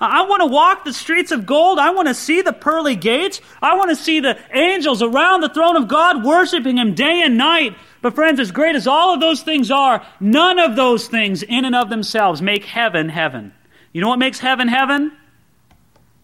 [0.01, 1.79] I want to walk the streets of gold.
[1.79, 3.41] I want to see the pearly gates.
[3.63, 7.39] I want to see the angels around the throne of God worshiping Him day and
[7.39, 7.75] night.
[8.03, 11.65] But, friends, as great as all of those things are, none of those things in
[11.65, 13.55] and of themselves make heaven heaven.
[13.93, 15.13] You know what makes heaven heaven?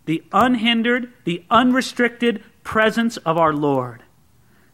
[0.04, 4.02] The unhindered, the unrestricted presence of our Lord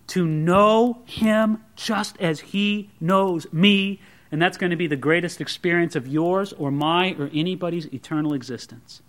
[0.09, 4.01] to know Him just as He knows me.
[4.31, 8.35] And that's going to be the greatest experience of yours or my or anybody's eternal
[8.35, 9.03] existence.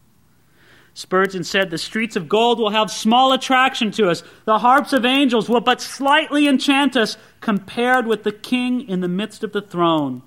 [0.94, 4.24] Spurgeon said, The streets of gold will have small attraction to us.
[4.46, 9.08] The harps of angels will but slightly enchant us compared with the King in the
[9.08, 10.24] midst of the throne.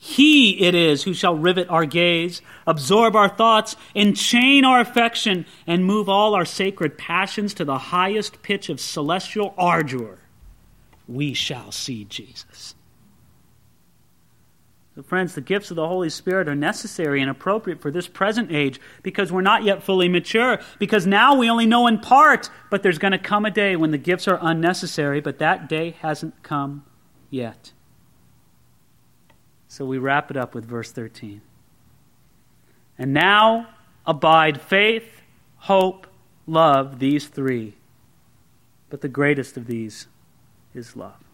[0.00, 5.84] He it is who shall rivet our gaze, absorb our thoughts, enchain our affection, and
[5.84, 10.20] move all our sacred passions to the highest pitch of celestial ardor.
[11.08, 12.76] We shall see Jesus.
[15.04, 18.80] Friends, the gifts of the Holy Spirit are necessary and appropriate for this present age
[19.02, 20.58] because we're not yet fully mature.
[20.78, 23.92] Because now we only know in part, but there's going to come a day when
[23.92, 26.84] the gifts are unnecessary, but that day hasn't come
[27.30, 27.72] yet.
[29.68, 31.42] So we wrap it up with verse 13.
[32.98, 33.68] And now
[34.04, 35.22] abide faith,
[35.58, 36.08] hope,
[36.46, 37.74] love, these three.
[38.90, 40.08] But the greatest of these
[40.74, 41.27] is love.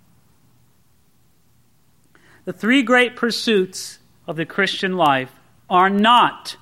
[2.44, 5.32] The three great pursuits of the Christian life
[5.70, 6.56] are not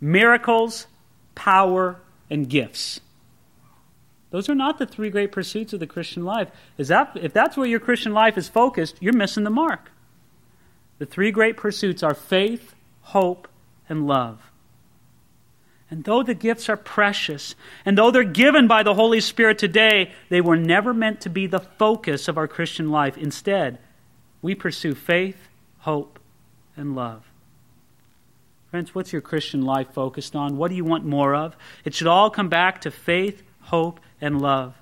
[0.00, 0.86] miracles,
[1.34, 1.96] power,
[2.30, 3.00] and gifts.
[4.30, 6.50] Those are not the three great pursuits of the Christian life.
[6.76, 9.90] Is that, if that's where your Christian life is focused, you're missing the mark.
[10.98, 13.48] The three great pursuits are faith, hope,
[13.88, 14.50] and love.
[15.90, 17.54] And though the gifts are precious,
[17.86, 21.46] and though they're given by the Holy Spirit today, they were never meant to be
[21.46, 23.16] the focus of our Christian life.
[23.16, 23.78] Instead,
[24.42, 25.48] we pursue faith,
[25.80, 26.18] hope,
[26.76, 27.24] and love.
[28.70, 30.56] Friends, what's your Christian life focused on?
[30.56, 31.56] What do you want more of?
[31.84, 34.74] It should all come back to faith, hope, and love.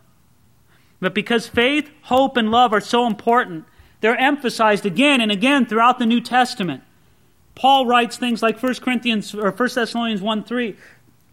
[0.98, 3.64] But because faith, hope, and love are so important,
[4.00, 6.82] they're emphasized again and again throughout the New Testament.
[7.54, 10.76] Paul writes things like 1 Corinthians or 1 Thessalonians 1 3.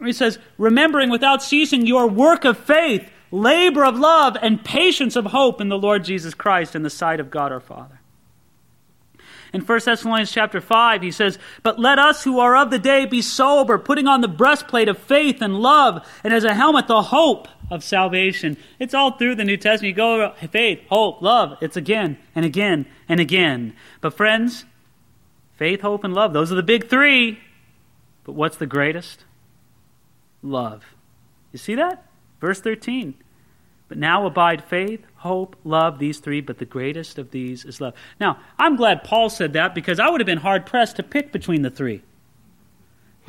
[0.04, 5.26] He says, remembering without ceasing your work of faith, labor of love, and patience of
[5.26, 8.00] hope in the Lord Jesus Christ in the sight of God our Father.
[9.54, 13.06] In 1 Thessalonians chapter 5, he says, But let us who are of the day
[13.06, 17.02] be sober, putting on the breastplate of faith and love, and as a helmet the
[17.02, 18.56] hope of salvation.
[18.80, 19.90] It's all through the New Testament.
[19.90, 21.56] You go faith, hope, love.
[21.60, 23.76] It's again and again and again.
[24.00, 24.64] But friends,
[25.56, 27.38] faith, hope, and love, those are the big three.
[28.24, 29.24] But what's the greatest?
[30.42, 30.82] Love.
[31.52, 32.04] You see that?
[32.40, 33.14] Verse 13.
[33.94, 37.94] But now abide faith, hope, love, these three, but the greatest of these is love.
[38.18, 41.30] Now, I'm glad Paul said that because I would have been hard pressed to pick
[41.30, 42.02] between the three.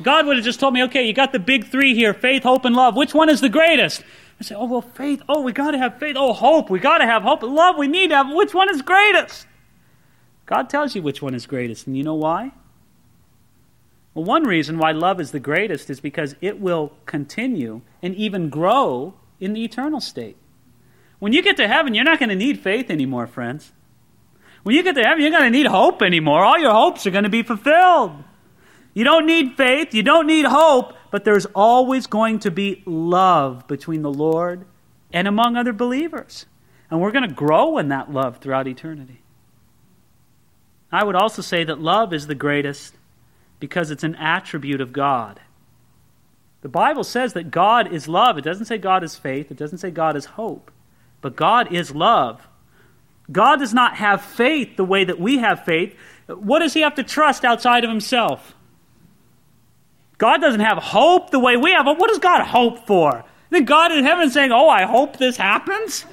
[0.02, 2.64] God would have just told me, okay, you got the big three here faith, hope,
[2.64, 2.96] and love.
[2.96, 4.02] Which one is the greatest?
[4.40, 5.22] I say, oh, well, faith.
[5.28, 6.16] Oh, we got to have faith.
[6.18, 6.68] Oh, hope.
[6.68, 7.44] We got to have hope.
[7.44, 8.34] Love, we need to have.
[8.34, 9.46] Which one is greatest?
[10.46, 11.86] God tells you which one is greatest.
[11.86, 12.50] And you know why?
[14.14, 18.48] Well, one reason why love is the greatest is because it will continue and even
[18.48, 20.36] grow in the eternal state.
[21.18, 23.72] When you get to heaven, you're not going to need faith anymore, friends.
[24.62, 26.44] When you get to heaven, you're going to need hope anymore.
[26.44, 28.22] All your hopes are going to be fulfilled.
[28.94, 33.66] You don't need faith, you don't need hope, but there's always going to be love
[33.68, 34.64] between the Lord
[35.12, 36.46] and among other believers.
[36.90, 39.20] And we're going to grow in that love throughout eternity.
[40.90, 42.94] I would also say that love is the greatest
[43.60, 45.40] because it's an attribute of God.
[46.62, 48.38] The Bible says that God is love.
[48.38, 50.70] It doesn't say God is faith, it doesn't say God is hope,
[51.20, 52.46] but God is love.
[53.30, 55.94] God does not have faith the way that we have faith.
[56.26, 58.54] What does he have to trust outside of himself?
[60.18, 61.86] God doesn't have hope the way we have.
[61.86, 63.24] What does God hope for?
[63.50, 66.04] Then God in heaven saying, Oh, I hope this happens?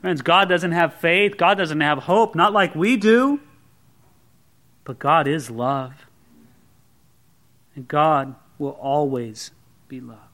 [0.00, 1.36] Friends, God doesn't have faith.
[1.36, 3.40] God doesn't have hope, not like we do.
[4.84, 5.92] But God is love.
[7.74, 9.50] And God will always
[9.88, 10.29] be love.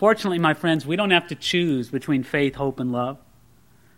[0.00, 3.18] Fortunately, my friends, we don't have to choose between faith, hope, and love.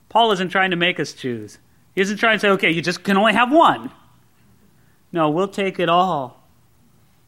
[0.09, 1.59] Paul isn't trying to make us choose.
[1.95, 3.93] He isn't trying to say, okay, you just can only have one.
[5.13, 6.43] No, we'll take it all.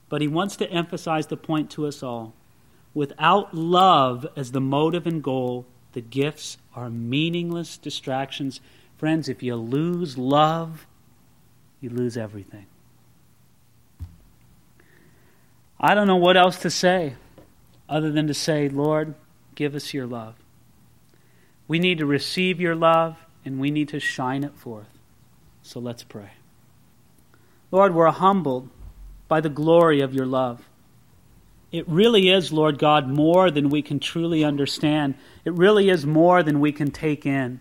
[0.08, 2.34] But he wants to emphasize the point to us all.
[2.94, 8.60] Without love as the motive and goal, the gifts are meaningless distractions.
[8.98, 10.84] Friends, if you lose love,
[11.80, 12.66] you lose everything.
[15.78, 17.14] I don't know what else to say
[17.88, 19.14] other than to say, Lord,
[19.54, 20.34] give us your love.
[21.66, 24.88] We need to receive your love and we need to shine it forth.
[25.62, 26.30] So let's pray.
[27.70, 28.68] Lord, we're humbled
[29.28, 30.62] by the glory of your love.
[31.72, 35.16] It really is, Lord God, more than we can truly understand.
[35.44, 37.60] It really is more than we can take in.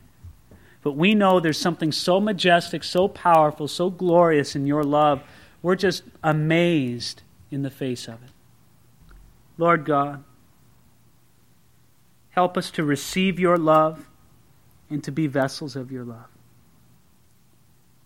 [0.83, 5.23] But we know there's something so majestic, so powerful, so glorious in your love.
[5.61, 8.32] We're just amazed in the face of it.
[9.57, 10.23] Lord God,
[12.31, 14.09] help us to receive your love
[14.89, 16.27] and to be vessels of your love.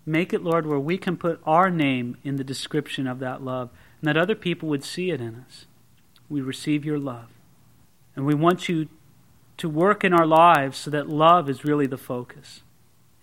[0.06, 3.70] Make it, Lord, where we can put our name in the description of that love
[4.02, 5.66] and that other people would see it in us.
[6.30, 7.28] We receive your love.
[8.16, 8.88] And we want you
[9.58, 12.62] to work in our lives so that love is really the focus.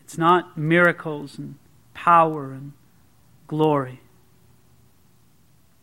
[0.00, 1.56] It's not miracles and
[1.94, 2.72] power and
[3.46, 4.00] glory,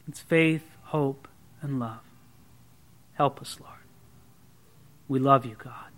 [0.08, 1.28] it's faith, hope,
[1.62, 2.11] and love.
[3.22, 3.86] Help us, Lord.
[5.08, 5.92] We love you, God.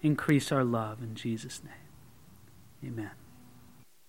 [0.00, 2.92] Increase our love in Jesus' name.
[2.92, 3.10] Amen.